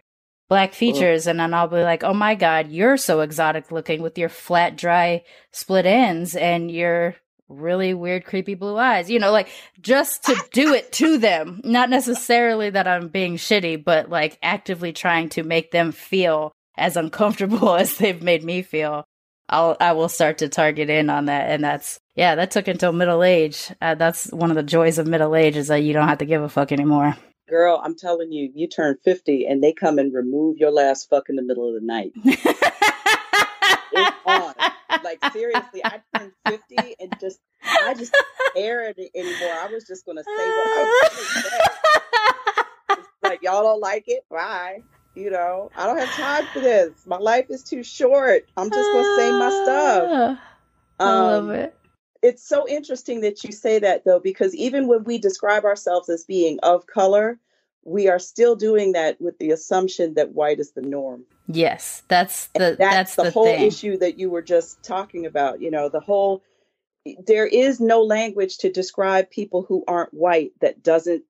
[0.50, 4.18] black features," and then I'll be like, "Oh my god, you're so exotic looking with
[4.18, 7.16] your flat, dry, split ends and your
[7.48, 9.50] really weird, creepy blue eyes." You know, like
[9.82, 14.94] just to do it to them, not necessarily that I'm being shitty, but like actively
[14.94, 19.06] trying to make them feel as uncomfortable as they've made me feel.
[19.48, 22.92] I'll I will start to target in on that, and that's yeah, that took until
[22.92, 23.72] middle age.
[23.82, 26.26] Uh, that's one of the joys of middle age is that you don't have to
[26.26, 27.16] give a fuck anymore.
[27.48, 31.30] Girl, I'm telling you, you turn 50 and they come and remove your last fuck
[31.30, 32.12] in the middle of the night.
[32.26, 34.54] it's on.
[35.04, 39.54] Like seriously, I turned 50 and just I just didn't care it anymore.
[39.54, 41.60] I was just gonna say what I was gonna say.
[43.22, 44.82] Like y'all don't like it, bye.
[45.14, 46.92] You know, I don't have time for this.
[47.06, 48.46] My life is too short.
[48.58, 50.40] I'm just gonna say my stuff.
[51.00, 51.78] I love Um, it.
[52.26, 56.24] It's so interesting that you say that though because even when we describe ourselves as
[56.24, 57.40] being of color
[57.84, 62.48] we are still doing that with the assumption that white is the norm Yes, that's
[62.56, 63.68] the that's, the, the, whole thing.
[63.68, 66.42] issue that you were just talking about you know the whole
[67.28, 71.24] there is no language to describe people who aren't white that doesn't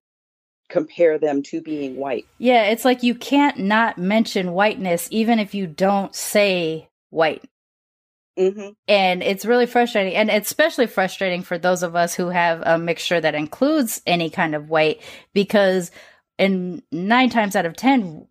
[0.70, 5.54] compare them to being white Yeah, it's like you can't not mention whiteness even if
[5.54, 7.44] you don't say white.
[8.38, 10.16] Hmm And it's really frustrating.
[10.16, 14.56] And especially frustrating for those of us who have a mixture that includes any kind
[14.56, 15.02] of white
[15.34, 15.92] because
[16.38, 18.28] in nine times out of 10,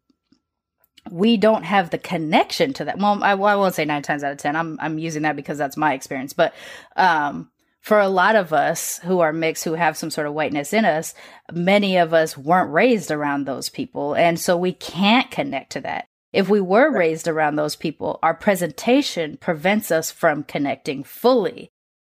[1.11, 2.99] we don't have the connection to that.
[2.99, 4.57] Well, I, I won't say nine times out of 10.
[4.57, 6.33] I'm, I'm using that because that's my experience.
[6.33, 6.55] But,
[6.97, 7.51] um,
[7.81, 10.87] for a lot of us who are mixed, who have some sort of whiteness in
[10.87, 11.13] us,
[11.53, 14.15] many of us weren't raised around those people.
[14.15, 16.09] And so we can't connect to that.
[16.35, 21.71] If we were raised around those people, our presentation prevents us from connecting fully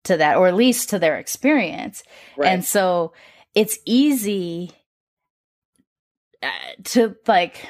[0.05, 2.05] to that, or at least to their experience.
[2.37, 3.13] right And so
[3.55, 4.71] it's easy
[6.43, 6.49] uh,
[6.85, 7.69] to like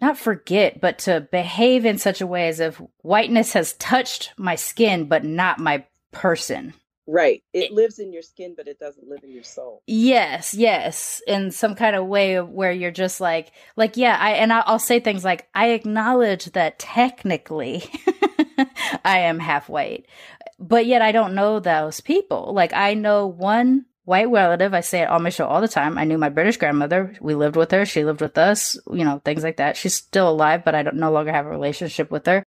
[0.00, 4.54] not forget, but to behave in such a way as if whiteness has touched my
[4.54, 6.74] skin, but not my person.
[7.08, 11.22] Right it lives in your skin but it doesn't live in your soul Yes, yes,
[11.26, 14.78] in some kind of way of where you're just like, like, yeah, I and I'll
[14.78, 17.82] say things like, I acknowledge that technically
[19.04, 20.06] I am half white,
[20.58, 22.52] but yet I don't know those people.
[22.54, 24.74] Like, I know one white relative.
[24.74, 25.98] I say it on my show all the time.
[25.98, 27.14] I knew my British grandmother.
[27.20, 27.84] We lived with her.
[27.84, 28.78] She lived with us.
[28.90, 29.76] You know, things like that.
[29.76, 32.44] She's still alive, but I don't no longer have a relationship with her.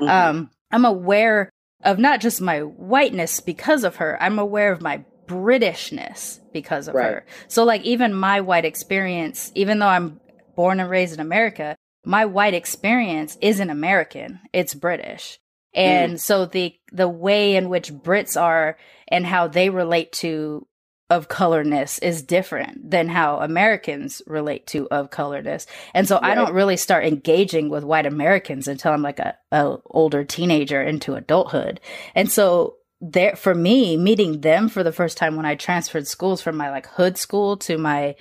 [0.00, 0.08] Mhm.
[0.08, 1.50] Um, I'm aware
[1.84, 6.94] of not just my whiteness because of her, I'm aware of my Britishness because of
[6.94, 7.06] Right.
[7.06, 7.26] her.
[7.46, 10.20] So, like, even my white experience, even though I'm
[10.56, 15.38] born and raised in America, my white experience isn't American, it's British.
[15.72, 16.20] And mm.
[16.20, 18.76] so the the way in which Brits are
[19.06, 20.66] and how they relate to
[21.10, 25.66] of colorness is different than how Americans relate to of colorness.
[25.92, 29.76] And so I don't really start engaging with white Americans until I'm like a, a
[29.86, 31.80] older teenager into adulthood.
[32.14, 36.42] And so there for me, meeting them for the first time when I transferred schools
[36.42, 38.14] from my like hood school to my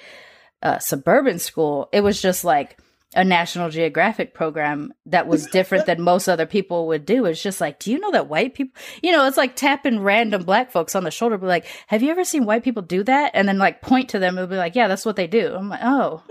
[0.63, 2.77] uh, suburban school, it was just like
[3.15, 7.25] a National Geographic program that was different than most other people would do.
[7.25, 10.43] It's just like, do you know that white people, you know, it's like tapping random
[10.43, 13.31] black folks on the shoulder, be like, have you ever seen white people do that?
[13.33, 15.55] And then like point to them and be like, yeah, that's what they do.
[15.55, 16.23] I'm like, oh,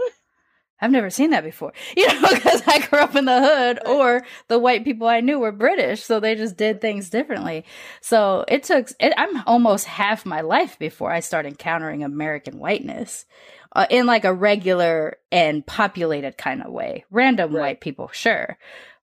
[0.81, 4.25] I've never seen that before, you know, because I grew up in the hood or
[4.47, 6.05] the white people I knew were British.
[6.05, 7.65] So they just did things differently.
[8.01, 13.27] So it took, it, I'm almost half my life before I start encountering American whiteness
[13.75, 17.05] uh, in like a regular and populated kind of way.
[17.11, 17.61] Random Right.
[17.61, 18.59] white people, sure.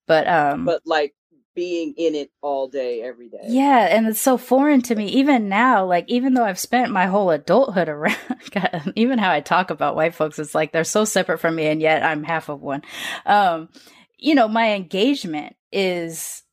[0.08, 1.16] But, um, but like
[1.56, 5.48] being in it all day every day yeah, and it's so foreign to me even
[5.50, 5.86] now.
[5.86, 8.18] Like even though I've spent my whole adulthood around,
[8.52, 11.68] God, even how I talk about white folks, it's like they're so separate from me,
[11.68, 12.82] and yet I'm half of one.
[13.26, 13.70] Um,
[14.18, 16.44] you know, my engagement is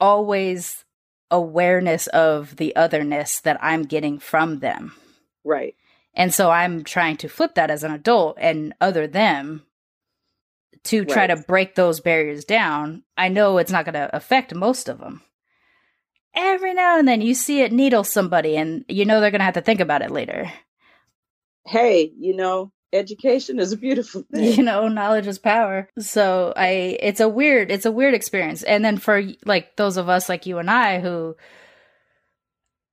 [0.00, 0.84] always
[1.30, 4.92] awareness of the otherness that I'm getting from them.
[5.44, 5.74] right
[6.14, 9.62] And so I'm trying to flip that as an adult and other them
[10.84, 13.02] to try to break those barriers down.
[13.16, 15.22] I know it's not going to affect most of them.
[16.36, 19.44] Every now and then you see it needle somebody and you know they're going to
[19.44, 20.52] have to think about it later.
[21.66, 25.88] hey you know education is a beautiful thing You know, knowledge is power.
[25.98, 28.62] So I it's a weird it's a weird experience.
[28.62, 31.36] And then for like those of us like you and I who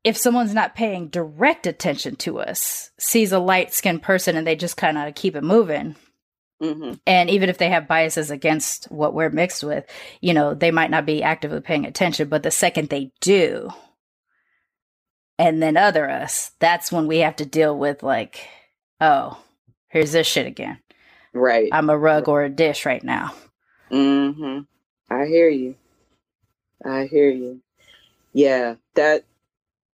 [0.04, 4.78] if someone's not paying direct attention to us, sees a light-skinned person and they just
[4.78, 5.96] kind of keep it moving,
[6.62, 9.84] hmm and even if they have biases against what we're mixed with
[10.22, 13.70] you know they might not be actively paying attention but the second they do
[15.42, 18.48] and then other us, that's when we have to deal with like,
[19.02, 19.42] oh,
[19.90, 20.78] here's this shit again.
[21.34, 21.68] Right.
[21.72, 23.34] I'm a rug or a dish right now.
[23.92, 24.60] Mm-hmm.
[25.12, 25.76] I hear you.
[26.86, 27.60] I hear you.
[28.34, 29.24] Yeah, that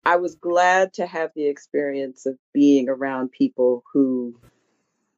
[0.07, 4.39] I was glad to have the experience of being around people who,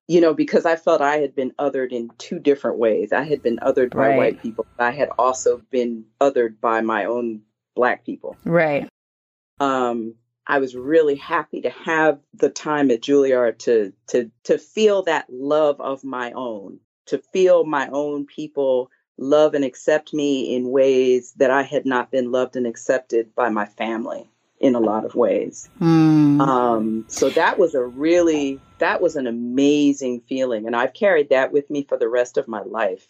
[0.06, 3.12] you know, because I felt I had been othered in two different ways.
[3.12, 4.16] I had been othered by Right.
[4.16, 4.66] white people.
[4.76, 7.42] But I had also been othered by my own
[7.74, 8.36] black people.
[8.44, 8.88] Right.
[9.60, 10.14] um,
[10.46, 15.26] I was really happy to have the time at Juilliard to to to feel that
[15.28, 21.32] love of my own, to feel my own people love and accept me in ways
[21.38, 24.30] that I had not been loved and accepted by my family
[24.60, 25.68] in a lot of ways.
[25.78, 26.40] Hmm.
[26.40, 31.52] Um, so that was a really that was an amazing feeling, and I've carried that
[31.52, 33.06] with me for the rest of my life.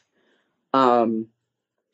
[0.72, 1.28] Um,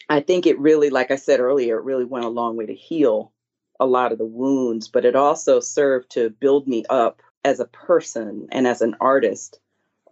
[0.08, 2.74] I think it really, like I said earlier, it really went a long way to
[2.74, 3.32] heal
[3.78, 7.64] a lot of the wounds, but it also served to build me up as a
[7.66, 9.58] person and as an artist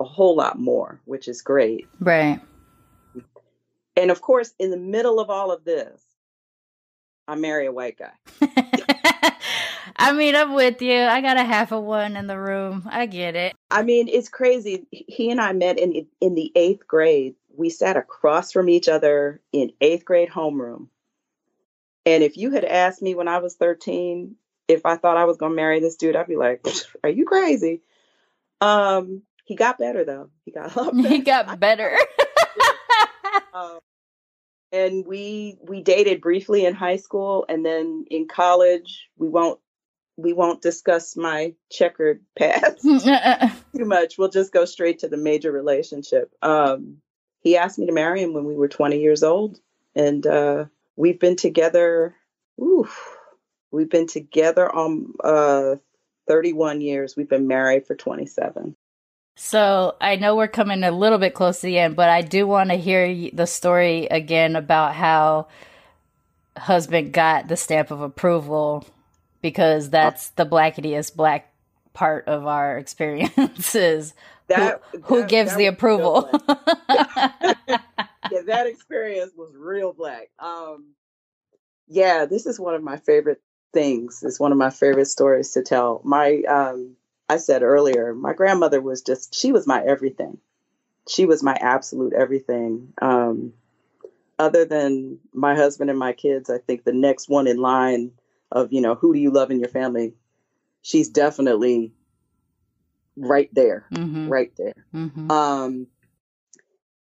[0.01, 1.87] a whole lot more, which is great.
[2.01, 2.41] right.
[3.97, 6.03] And of course, in the middle of all of this,
[7.29, 8.13] I marry a white guy.
[10.01, 10.99] I mean, I'm with you.
[10.99, 12.89] I got a half of one in the room.
[12.91, 13.55] I get it.
[13.71, 14.87] I mean, it's crazy.
[14.91, 17.35] He and I met in in the eighth grade.
[17.55, 20.89] We sat across from each other in eighth grade homeroom.
[22.07, 24.37] And if you had asked me when I was 13
[24.69, 26.65] if I thought I was going to marry this dude, I'd be like,
[27.05, 27.83] "Are you crazy?"
[28.61, 30.31] Um, he got better though.
[30.45, 31.09] He got a lot better.
[31.09, 31.99] He got better.
[33.53, 33.81] Um,
[34.71, 39.59] and we we dated briefly in high school, and then in college, we won't
[40.21, 42.83] we won't discuss my checkered past.
[43.77, 44.19] too much.
[44.19, 46.33] We'll just go straight to the major relationship.
[46.43, 46.99] Um,
[47.41, 49.59] he asked me to marry him when we were 20 years old,
[49.95, 50.67] and uh,
[50.97, 52.15] we've been together.
[52.61, 53.17] Oof,
[53.71, 55.77] we've been together on uh
[56.29, 57.17] 31 years.
[57.17, 58.77] We've been married for 27.
[59.35, 62.47] So I know we're coming a little bit close to the end, but I do
[62.47, 65.49] want to hear the story again about how
[66.57, 68.85] husband got the stamp of approval
[69.43, 71.53] because that's the blacketiest black
[71.93, 74.15] part of our experiences.
[74.49, 76.29] That who who that- gives that the approval?
[76.49, 80.31] yeah, that experience was real black.
[80.39, 80.95] Um,
[81.89, 83.41] yeah, this is one of my favorite
[83.73, 84.23] things.
[84.25, 86.01] It's one of my favorite stories to tell.
[86.05, 86.97] My, um,
[87.29, 90.39] I said earlier, my grandmother was just, she was my everything.
[91.09, 92.93] She was my absolute everything.
[93.01, 93.53] Um,
[94.39, 98.13] other than my husband and my kids, I think the next one in line
[98.53, 100.15] of, you know, who do you love in your family?
[100.83, 101.93] She's definitely
[103.17, 104.75] right there, hmm right there.
[104.93, 105.87] hmm Um,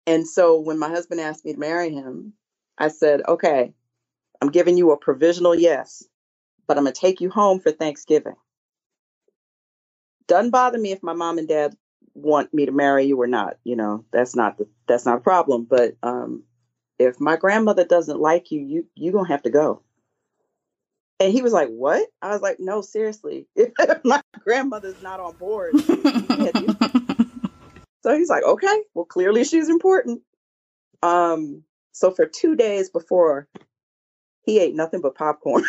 [0.06, 2.34] and so when my husband asked me to marry him,
[2.78, 3.72] I said, okay,
[4.42, 6.04] I'm giving you a provisional yes,
[6.66, 8.36] but I'm going to take you home for Thanksgiving.
[10.26, 11.76] Doesn't bother me if my mom and dad
[12.14, 13.58] want me to marry you or not.
[13.64, 15.64] You know, that's not the, that's not a problem.
[15.64, 16.44] But um,
[16.98, 19.82] if my grandmother doesn't like you, you you gonna have to go.
[21.20, 23.46] And he was like, "What?" I was like, "No, seriously.
[24.04, 26.76] My grandmother's not on board, you can't do
[28.04, 30.20] so he's like, okay, well, clearly she's important.
[31.02, 33.48] Um, so for two days before,
[34.42, 35.64] he ate nothing but popcorn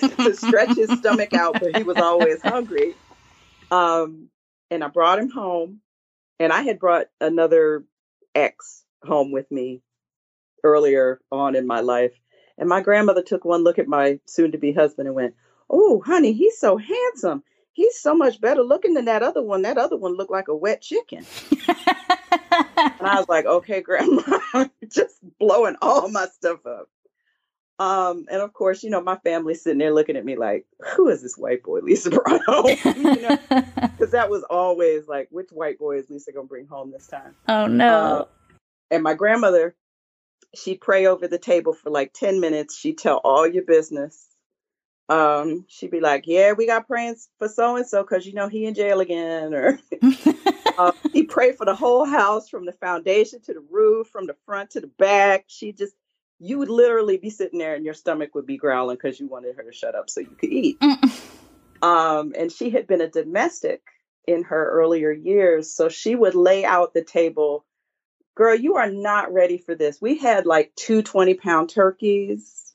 [0.00, 2.94] to stretch his stomach out, but he was always hungry.
[3.70, 4.28] Um,
[4.70, 5.80] and I brought him home,
[6.38, 7.84] and I had brought another
[8.34, 9.82] ex home with me
[10.64, 12.18] earlier on in my life.
[12.60, 15.34] And my grandmother took one look at my soon to be husband and went,
[15.68, 17.42] Oh, honey, he's so handsome.
[17.72, 19.62] He's so much better looking than that other one.
[19.62, 21.24] That other one looked like a wet chicken.
[23.00, 26.88] And I was like, okay, grandma, just blowing all my stuff up.
[27.78, 31.08] Um, and of course, you know, my family's sitting there looking at me like, who
[31.08, 32.76] is this white boy Lisa brought home?
[32.96, 36.90] you know, because that was always like, which white boy is Lisa gonna bring home
[36.90, 37.34] this time?
[37.48, 37.94] oh no.
[37.94, 38.24] Uh,
[38.90, 39.74] and my grandmother,
[40.54, 42.76] she'd pray over the table for like 10 minutes.
[42.76, 44.26] She'd tell all your business.
[45.08, 48.48] Um, she'd be like, Yeah, we got praying for so and so because you know
[48.48, 49.54] he in jail again.
[49.54, 49.78] Or
[50.78, 54.36] uh, he prayed for the whole house from the foundation to the roof, from the
[54.46, 55.44] front to the back.
[55.48, 55.94] She just,
[56.38, 59.56] you would literally be sitting there and your stomach would be growling because you wanted
[59.56, 60.78] her to shut up so you could eat.
[61.82, 63.82] Um, and she had been a domestic
[64.26, 65.72] in her earlier years.
[65.74, 67.64] So she would lay out the table.
[68.40, 70.00] Girl, you are not ready for this.
[70.00, 72.74] We had like two 20 pound turkeys.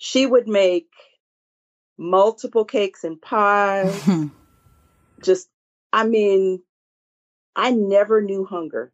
[0.00, 0.88] She would make
[1.98, 4.08] multiple cakes and pies.
[5.22, 5.50] Just,
[5.92, 6.62] I mean,
[7.54, 8.90] I never knew hunger.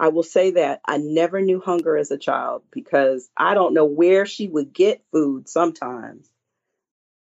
[0.00, 3.86] I will say that I never knew hunger as a child because I don't know
[3.86, 6.28] where she would get food sometimes.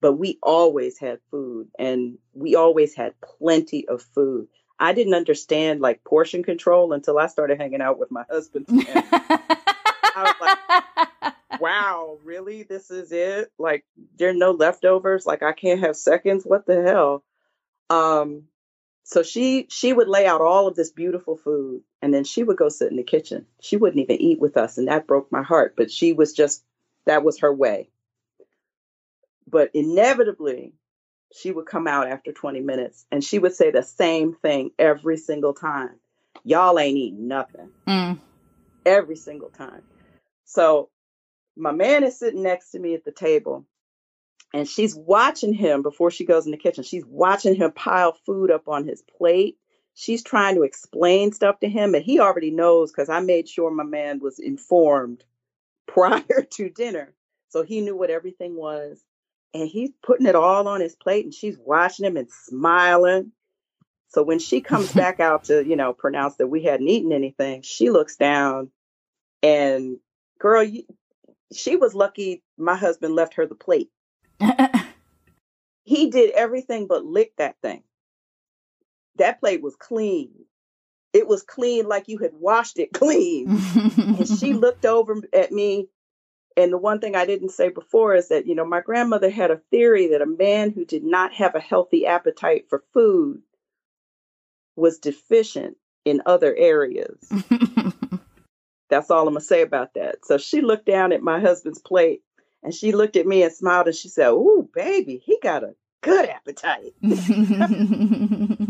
[0.02, 4.48] but we always had food and we always had plenty of food.
[4.82, 8.66] I didn't understand like portion control until I started hanging out with my husband.
[8.70, 10.36] I was
[11.22, 12.64] like, wow, really?
[12.64, 13.52] This is it?
[13.60, 13.86] Like,
[14.18, 15.28] there are no leftovers?
[15.28, 16.46] Like, I can't have seconds?
[16.46, 17.24] What the hell?
[17.92, 18.46] Um,
[19.04, 22.58] so she she would lay out all of this beautiful food and then she would
[22.58, 23.46] go sit in the kitchen.
[23.60, 25.76] She wouldn't even eat with us, and that broke my heart.
[25.78, 26.64] But she was just
[27.06, 27.90] that was her way.
[29.48, 30.74] But inevitably,
[31.34, 35.18] she would come out after 20 minutes and she would say the same thing every
[35.18, 35.96] single time.
[36.44, 37.70] Y'all ain't eating nothing.
[37.88, 38.20] Mm.
[38.86, 39.84] Every single time.
[40.46, 40.90] So
[41.56, 43.66] my man is sitting next to me at the table
[44.54, 46.84] and she's watching him before she goes in the kitchen.
[46.84, 49.58] She's watching him pile food up on his plate.
[49.94, 53.72] She's trying to explain stuff to him, and he already knows because I made sure
[53.72, 55.24] my man was informed
[55.88, 57.14] prior to dinner.
[57.50, 59.04] So he knew what everything was
[59.54, 63.32] and he's putting it all on his plate and she's watching him and smiling.
[64.10, 67.62] So when she comes back out to, you know, pronounce that we hadn't eaten anything,
[67.62, 68.72] she looks down
[69.44, 69.98] and
[70.40, 70.84] girl, you,
[71.54, 73.90] she was lucky my husband left her the plate.
[75.84, 77.84] he did everything but lick that thing.
[79.18, 80.32] That plate was clean.
[81.14, 83.50] It was clean like you had washed it clean.
[83.50, 85.90] and she looked over at me
[86.58, 89.52] and the one thing I didn't say before is that, you know, my grandmother had
[89.52, 93.42] a theory that a man who did not have a healthy appetite for food
[94.76, 97.32] was deficient in other areas.
[98.90, 100.26] That's all I'm going to say about that.
[100.26, 102.22] So she looked down at my husband's plate
[102.64, 105.76] and she looked at me and smiled and she said, Ooh, baby, he got a
[106.02, 106.94] good appetite.
[107.02, 108.68] and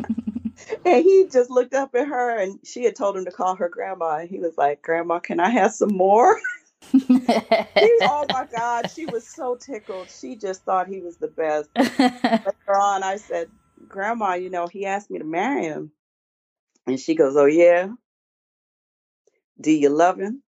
[0.86, 4.18] he just looked up at her and she had told him to call her grandma.
[4.18, 6.40] And he was like, Grandma, can I have some more?
[6.94, 10.10] oh my God, she was so tickled.
[10.10, 11.70] She just thought he was the best.
[11.78, 13.50] Later on, I said,
[13.88, 15.92] Grandma, you know, he asked me to marry him.
[16.88, 17.90] And she goes, Oh, yeah?
[19.60, 20.42] Do you love him?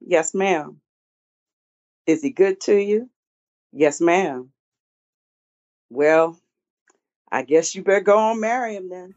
[0.00, 0.80] Yes, ma'am.
[2.06, 3.10] Is he good to you?
[3.72, 4.50] Yes, ma'am.
[5.90, 6.38] Well,
[7.30, 9.14] I guess you better go on marry him then.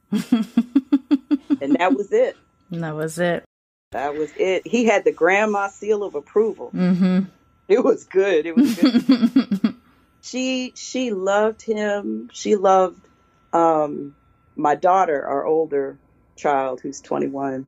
[1.61, 2.37] and that was it.
[2.71, 3.43] That was it.
[3.91, 4.65] That was it.
[4.65, 6.71] He had the grandma seal of approval.
[6.73, 7.25] Mm-hmm.
[7.67, 8.45] It was good.
[8.45, 9.75] It was good.
[10.21, 12.29] she she loved him.
[12.31, 13.05] She loved
[13.53, 14.15] um,
[14.55, 15.97] my daughter, our older
[16.35, 17.67] child, who's 21.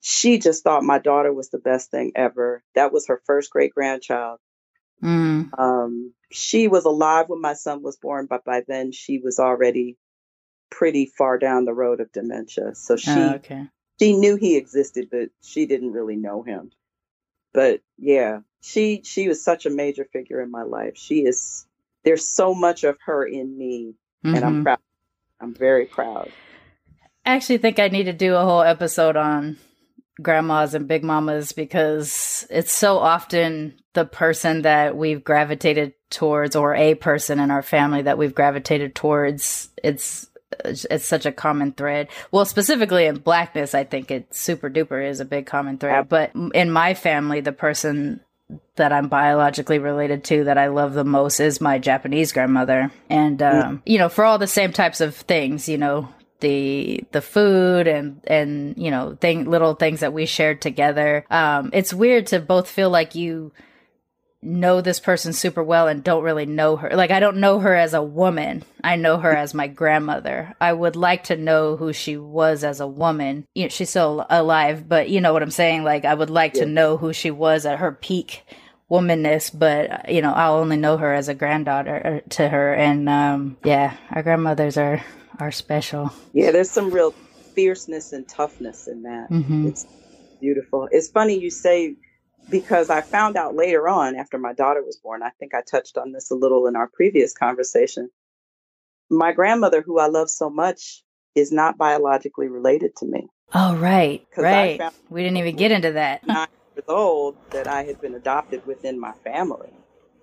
[0.00, 2.62] She just thought my daughter was the best thing ever.
[2.74, 4.38] That was her first great grandchild.
[5.02, 5.58] Mm.
[5.58, 9.96] Um, she was alive when my son was born, but by then she was already
[10.70, 12.74] pretty far down the road of dementia.
[12.74, 13.68] So she Oh, okay.
[13.98, 16.72] She knew he existed, but she didn't really know him.
[17.52, 20.96] But yeah, she she was such a major figure in my life.
[20.96, 21.66] She is
[22.04, 24.62] there's so much of her in me, and I'm Mhm.
[24.64, 24.78] proud.
[25.40, 26.32] I'm very proud.
[27.26, 29.58] I actually think I need to do a whole episode on
[30.22, 36.74] grandmas and big mamas because it's so often the person that we've gravitated towards or
[36.74, 40.28] a person in our family that we've gravitated towards it's
[40.64, 45.20] it's such a common thread well specifically in blackness i think it super duper is
[45.20, 48.20] a big common thread but in my family the person
[48.76, 52.90] that I'm biologically related to that I love the most is my Japanese grandmother.
[53.08, 56.08] And um, you know, for all the same types of things, you know,
[56.40, 61.24] the the food and and you know, thing little things that we shared together.
[61.30, 63.52] Um, it's weird to both feel like you
[64.44, 66.90] know this person super well and don't really know her.
[66.90, 68.64] Like I don't know her as a woman.
[68.82, 70.54] I know her as my grandmother.
[70.60, 73.46] I would like to know who she was as a woman.
[73.54, 75.84] You know, she's still alive, but you know what I'm saying?
[75.84, 78.42] Like I would like to know who she was at her peak
[78.90, 83.08] womanness, but you know, I'll only know her as a granddaughter uh, to her and
[83.08, 85.02] um yeah, our grandmothers are
[85.40, 86.12] are special.
[86.32, 87.12] Yeah, there's some real
[87.54, 89.30] fierceness and toughness in that.
[89.30, 89.68] Mhm.
[89.68, 89.86] It's
[90.40, 90.88] beautiful.
[90.92, 91.96] It's funny you say
[92.48, 95.22] because I found out later on after my daughter was born.
[95.22, 98.10] I think I touched on this a little in our previous conversation.
[99.10, 101.02] My grandmother, who I love so much,
[101.34, 103.28] is not biologically related to me.
[103.54, 104.26] Oh right.
[104.36, 104.80] Right.
[105.10, 106.26] We didn't even get into that.
[106.26, 109.70] nine years old that I had been adopted within my family.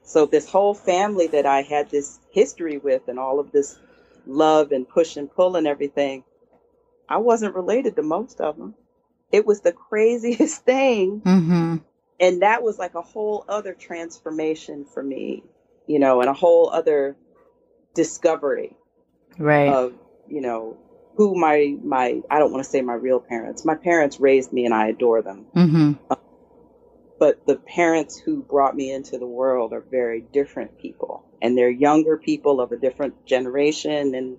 [0.03, 3.77] So this whole family that I had this history with and all of this
[4.25, 6.23] love and push and pull and everything,
[7.07, 8.75] I wasn't related to most of them.
[9.31, 11.21] It was the craziest thing.
[11.21, 11.81] Mhm.
[12.21, 15.43] And that was like a whole other transformation for me,
[15.87, 17.17] you know, and a whole other
[17.95, 18.77] discovery
[19.39, 19.69] Right.
[19.69, 19.93] of,
[20.29, 20.77] you know,
[21.17, 23.65] who my my I don't want to say my real parents.
[23.65, 25.47] My parents raised me and I adore them.
[25.55, 25.97] mhm.
[27.19, 31.69] but the parents who brought me into the world are very different people and they're
[31.69, 34.37] younger people of a different generation and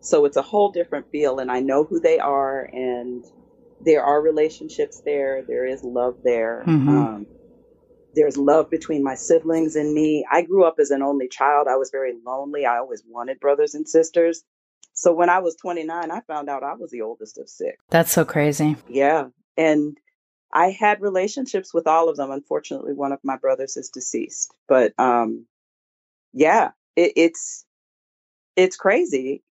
[0.00, 3.24] so it's a whole different feel and I know who they are and
[3.84, 5.42] there are relationships there.
[5.42, 6.64] There is love there.
[6.66, 6.88] Mhm.
[6.88, 7.26] Um,
[8.14, 10.26] there's love between my siblings and me.
[10.30, 11.68] I grew up as an only child.
[11.68, 12.66] I was very lonely.
[12.66, 14.44] I always wanted brothers and sisters.
[14.92, 17.76] So when I was 29, I found out I was the oldest of six.
[17.90, 18.76] That's so crazy.
[18.88, 19.28] Yeah.
[19.56, 19.96] And
[20.52, 22.30] I had relationships with all of them.
[22.30, 24.52] Unfortunately, one of my brothers is deceased.
[24.66, 25.46] But um,
[26.32, 27.64] yeah, it, it's
[28.56, 29.42] it's crazy.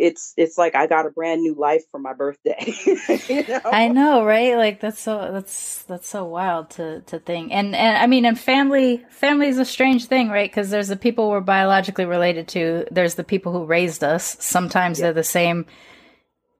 [0.00, 2.72] It's it's like I got a brand new life for my birthday.
[3.28, 3.60] you know?
[3.66, 4.56] I know, right?
[4.56, 7.52] Like that's so that's that's so wild to to think.
[7.52, 10.50] And and I mean, and family family is a strange thing, right?
[10.50, 12.86] Because there's the people we're biologically related to.
[12.90, 14.36] There's the people who raised us.
[14.40, 15.06] Sometimes Yeah.
[15.06, 15.66] they're the same.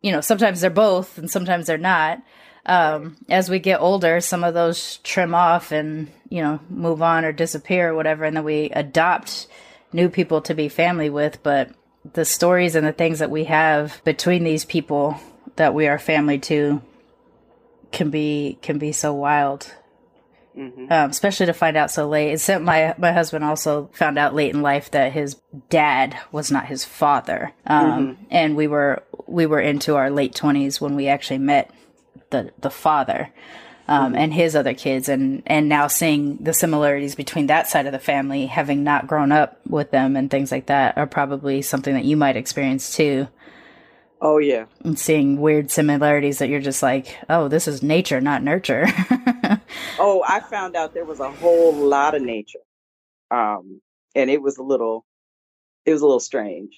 [0.03, 2.23] You know, sometimes they're both, and sometimes they're not.
[2.67, 7.25] Um, as we get older, some of those trim off and you know move on
[7.25, 9.47] or disappear or whatever, and then we adopt
[9.95, 11.43] new people to be family with.
[11.43, 11.71] But
[12.13, 15.17] the stories and the things that we have between these people
[15.57, 16.81] that we are family to
[17.93, 19.75] can be can be so wild.
[20.57, 20.91] Mhm.
[20.91, 22.33] um, especially to find out so late.
[22.33, 25.37] Except my my husband also found out late in life that his
[25.69, 27.53] dad was not his father.
[27.67, 31.71] Um, and we were we were into our late 20s when we actually met
[32.31, 33.31] the the father
[33.91, 37.93] um, and his other kids and and now seeing the similarities between that side of
[37.93, 41.93] the family having not grown up with them and things like that are probably something
[41.93, 43.29] that you might experience too
[44.23, 44.67] Oh yeah.
[44.85, 48.87] and seeing weird similarities that you're just like oh this is nature not nurture
[49.99, 52.59] Oh, I found out there was a whole lot of nature.
[53.31, 53.81] Um,
[54.15, 55.05] and it was a little
[55.87, 56.73] it was a little strange.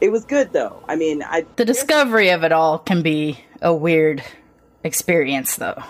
[0.00, 0.82] It was good though.
[0.88, 4.22] I mean, I the discovery of it all can be a weird
[4.84, 5.82] experience though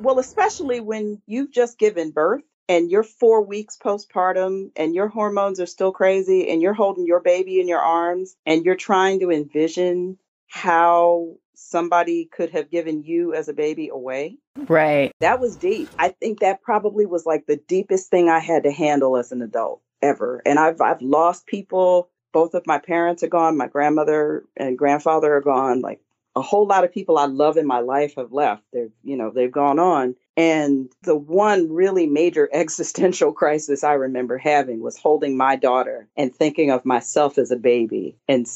[0.00, 5.60] Well, especially when you've just given birth and you're four weeks postpartum and your hormones
[5.60, 9.30] are still crazy and you're holding your baby in your arms and you're trying to
[9.30, 10.18] envision
[10.48, 14.36] how somebody could have given you as a baby away.
[14.68, 15.88] right That was deep.
[15.98, 19.42] I think that probably was like the deepest thing I had to handle as an
[19.42, 20.42] adult ever.
[20.44, 22.10] And I've I've lost people.
[22.32, 23.56] Both of my parents are gone.
[23.56, 25.80] My grandmother and grandfather are gone.
[25.80, 26.00] Like
[26.36, 28.62] a whole lot of people I love in my life have left.
[28.72, 30.14] They're, you know, they've gone on.
[30.36, 36.34] And the one really major existential crisis I remember having was holding my daughter and
[36.34, 38.46] thinking of myself as a baby and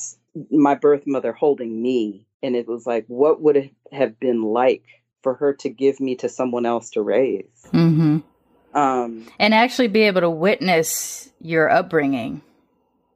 [0.50, 2.26] my birth mother holding me.
[2.42, 4.84] And it was like, what would it have been like
[5.22, 7.44] for her to give me to someone else to raise?
[7.72, 8.18] mm-hmm.
[8.72, 12.40] Um, and actually be able to witness your upbringing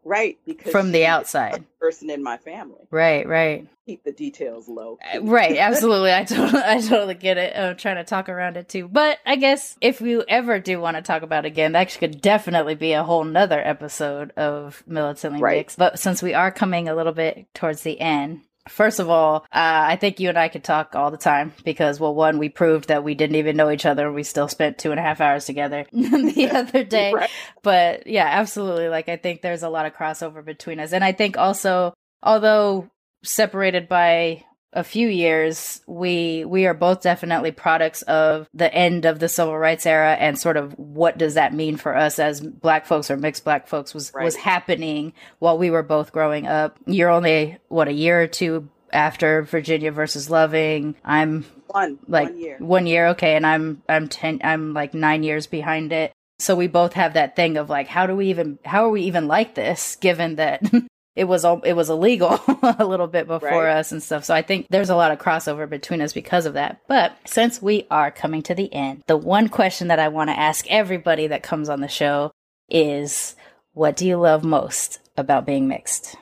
[0.05, 0.39] right.
[0.47, 2.87] Because from the outside person in my family.
[2.91, 4.99] right right Keep the details low.
[5.15, 8.69] Uh, right absolutely i totally i totally get it i'm trying to talk around it
[8.69, 11.95] too but i guess if you ever do want to talk about it again that
[11.99, 15.59] could definitely be a whole nother episode of militantly Right.
[15.59, 19.45] mixed but since we are coming a little bit towards the end First of all,
[19.53, 22.49] uh, I think you and I could talk all the time because, well, one, we
[22.49, 24.11] proved that we didn't even know each other.
[24.11, 27.31] We still spent two and a half hours together the other day Right.
[27.63, 31.13] but yeah absolutely like i think there's a lot of crossover between us and i
[31.13, 31.93] think also
[32.23, 32.91] although
[33.23, 34.45] separated by
[34.75, 39.57] a few years we we are both definitely products of the end of the civil
[39.57, 43.17] rights era and sort of what does that mean for us as black folks or
[43.17, 46.77] mixed black folks was was happening while we were both growing up.
[46.87, 50.95] You're only what a year or two after virginia versus loving.
[51.05, 52.57] I'm One, like one year.
[52.59, 56.13] one year okay and i'm i'm 10 i'm like nine years behind it.
[56.41, 59.03] So we both have that thing of like how do we even how are we
[59.03, 60.63] even like this given that
[61.17, 62.41] it was all it was illegal
[62.79, 63.77] a little bit before Right.
[63.77, 66.55] us and stuff so i think there's a lot of crossover between us because of
[66.55, 70.31] that but since we are coming to the end the one question that i want
[70.31, 72.33] to ask everybody that comes on the show
[72.69, 73.37] is
[73.73, 76.17] what do you love most about being mixed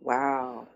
[0.00, 0.66] Wow.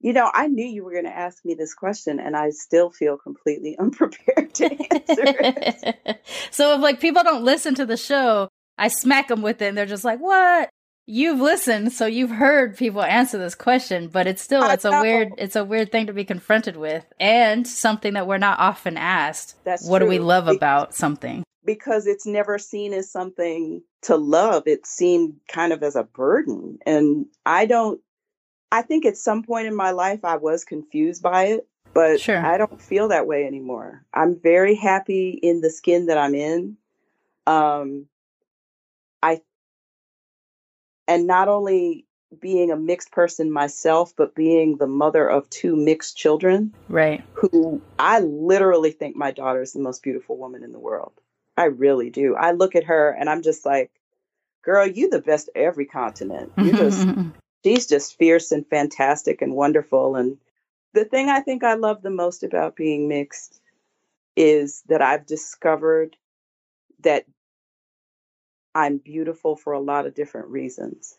[0.00, 2.90] You know, I knew you were going to ask me this question, and I still
[2.90, 6.20] feel completely unprepared to answer it.
[6.50, 9.78] so if like people don't listen to the show, I smack them with it, and
[9.78, 10.70] they're just like, "What?
[11.06, 15.00] You've listened, so you've heard people answer this question, but it's still I it's a
[15.00, 18.96] weird it's a weird thing to be confronted with, and something that we're not often
[18.96, 19.56] asked.
[19.64, 21.44] That's what do we love Be- about something?
[21.64, 24.64] because it's never seen as something to love.
[24.66, 26.78] It's seen kind of as a burden.
[26.86, 28.00] And I don't,
[28.70, 32.44] I think at some point in my life I was confused by it, but Sure.
[32.44, 34.04] I don't feel that way anymore.
[34.12, 36.76] I'm very happy in the skin that I'm in.
[37.46, 38.06] Um,
[41.12, 42.06] and not only
[42.40, 47.22] being a mixed person myself, but being the mother of two mixed children Right.
[47.34, 51.12] who I literally think my daughter is the most beautiful woman in the world.
[51.54, 52.34] I really do.
[52.34, 53.90] I look at her and I'm just like,
[54.62, 56.50] girl, you the best of every continent.
[56.62, 57.06] You just
[57.64, 60.16] she's just fierce and fantastic and wonderful.
[60.16, 60.38] And
[60.94, 63.60] the thing I think I love the most about being mixed
[64.34, 66.16] is that I've discovered
[67.00, 67.26] that
[68.74, 71.18] I'm beautiful for a lot of different reasons.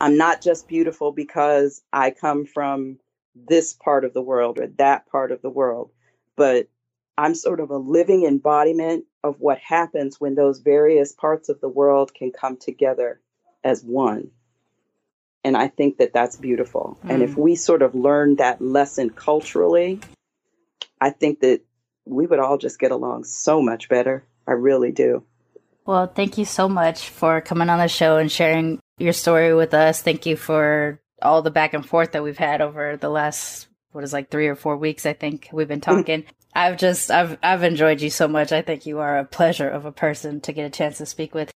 [0.00, 2.98] I'm not just beautiful because I come from
[3.34, 5.90] this part of the world or that part of the world,
[6.36, 6.68] but
[7.16, 11.68] I'm sort of a living embodiment of what happens when those various parts of the
[11.68, 13.20] world can come together
[13.62, 14.30] as one.
[15.44, 16.98] And I think that that's beautiful.
[17.04, 17.10] Mm.
[17.10, 17.38] And if mm.
[17.38, 20.00] we sort of learn that lesson culturally,
[21.00, 21.60] I think that
[22.04, 24.24] we would all just get along so much better.
[24.46, 25.24] I really do.
[25.84, 29.74] Well, thank you so much for coming on the show and sharing your story with
[29.74, 30.00] us.
[30.00, 34.04] Thank you for all the back and forth that we've had over the last what
[34.04, 35.84] is like 3 or 4 weeks I think we've been mm.
[35.84, 36.24] talking.
[36.54, 38.52] I've just I've I've enjoyed you so much.
[38.52, 41.34] I think you are a pleasure of a person to get a chance to speak
[41.34, 41.50] with.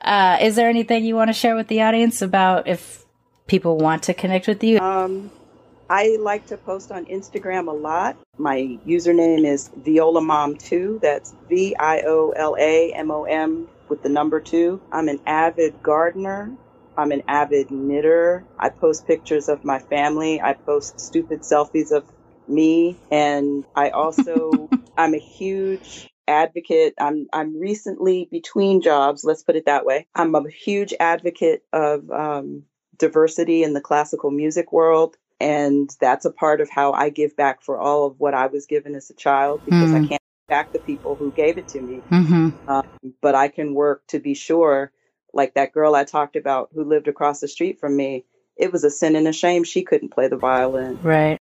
[0.00, 3.04] Uh, is there anything you want to share with the audience about if
[3.46, 4.78] people want to connect with you?
[4.78, 5.30] Um,
[5.90, 8.16] I like to post on Instagram a lot.
[8.38, 11.00] My username is ViolaMom2.
[11.00, 14.80] That's V I O L A M O M with the number 2.
[14.92, 16.52] I'm an avid gardener.
[16.96, 18.44] I'm an avid knitter.
[18.56, 20.40] I post pictures of my family.
[20.40, 22.04] I post stupid selfies of
[22.46, 26.94] me and I also I'm a huge advocate.
[27.00, 29.24] I'm I'm recently between jobs.
[29.24, 30.06] Let's put it that way.
[30.14, 32.62] I'm a huge advocate of um,
[32.96, 37.62] diversity in the classical music world, and that's a part of how I give back
[37.62, 39.94] for all of what I was given as a child because mm.
[39.94, 40.06] I hmm.
[40.06, 42.02] can't back the people who gave it to me.
[42.10, 42.68] Mm-hmm.
[42.68, 44.92] Um, but I can work to be sure,
[45.32, 48.26] like that girl I talked about who lived across the street from me.
[48.56, 51.00] It was a sin and a shame she couldn't play the violin.
[51.02, 51.38] Right.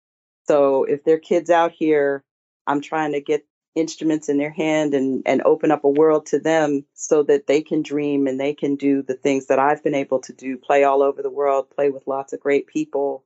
[0.47, 2.23] So if there are kids out here,
[2.67, 3.45] I'm trying to get
[3.75, 7.61] instruments in their hand and, and open up a world to them so that they
[7.61, 10.83] can dream and they can do the things that I've been able to do, play
[10.83, 13.23] all over the world, play with lots of great people,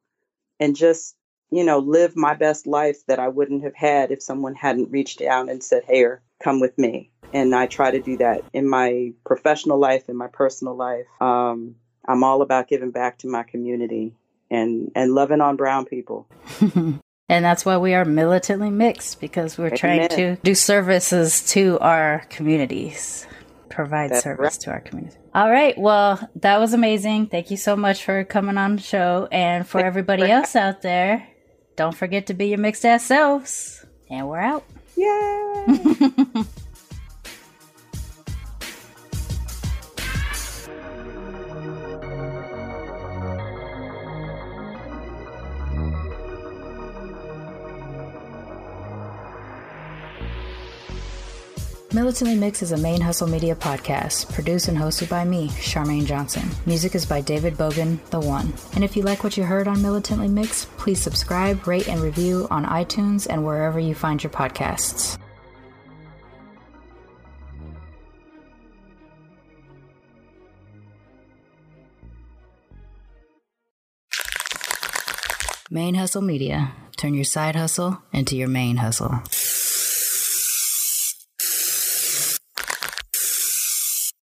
[0.62, 1.18] and just,
[1.50, 5.22] you know, live my best life that I wouldn't have had if someone hadn't reached
[5.22, 6.06] out and said, Hey,
[6.42, 7.12] come with me.
[7.34, 11.08] And I try to do that in my professional life, in my personal life.
[11.20, 11.76] Um,
[12.08, 14.16] I'm all about giving back to my community
[14.50, 16.28] and, and loving on brown people.
[17.32, 19.78] And that's why we are militantly mixed because we're Amen.
[19.78, 23.26] trying to do services to our communities,
[23.70, 24.62] provide that's service right.
[24.64, 25.21] to our community.
[25.34, 25.78] All right.
[25.78, 27.28] Well, that was amazing.
[27.28, 29.28] Thank you so much for coming on the show.
[29.32, 31.28] And for everybody else out there,
[31.76, 33.86] don't forget to be your mixed ass selves.
[34.10, 34.66] And we're out.
[34.98, 36.46] Yay!
[51.94, 56.50] Militantly Mix is a ManeHustle media podcast, produced and hosted by me, Sharmane Johnson.
[56.66, 58.54] Music is by David Bogan, The One.
[58.76, 62.48] And if you like what you heard on Militantly Mix, please subscribe, rate, and review
[62.50, 65.18] on iTunes and wherever you find your podcasts.
[75.70, 76.72] ManeHustle Media.
[76.96, 79.41] Turn your side hustle into your ManeHustle.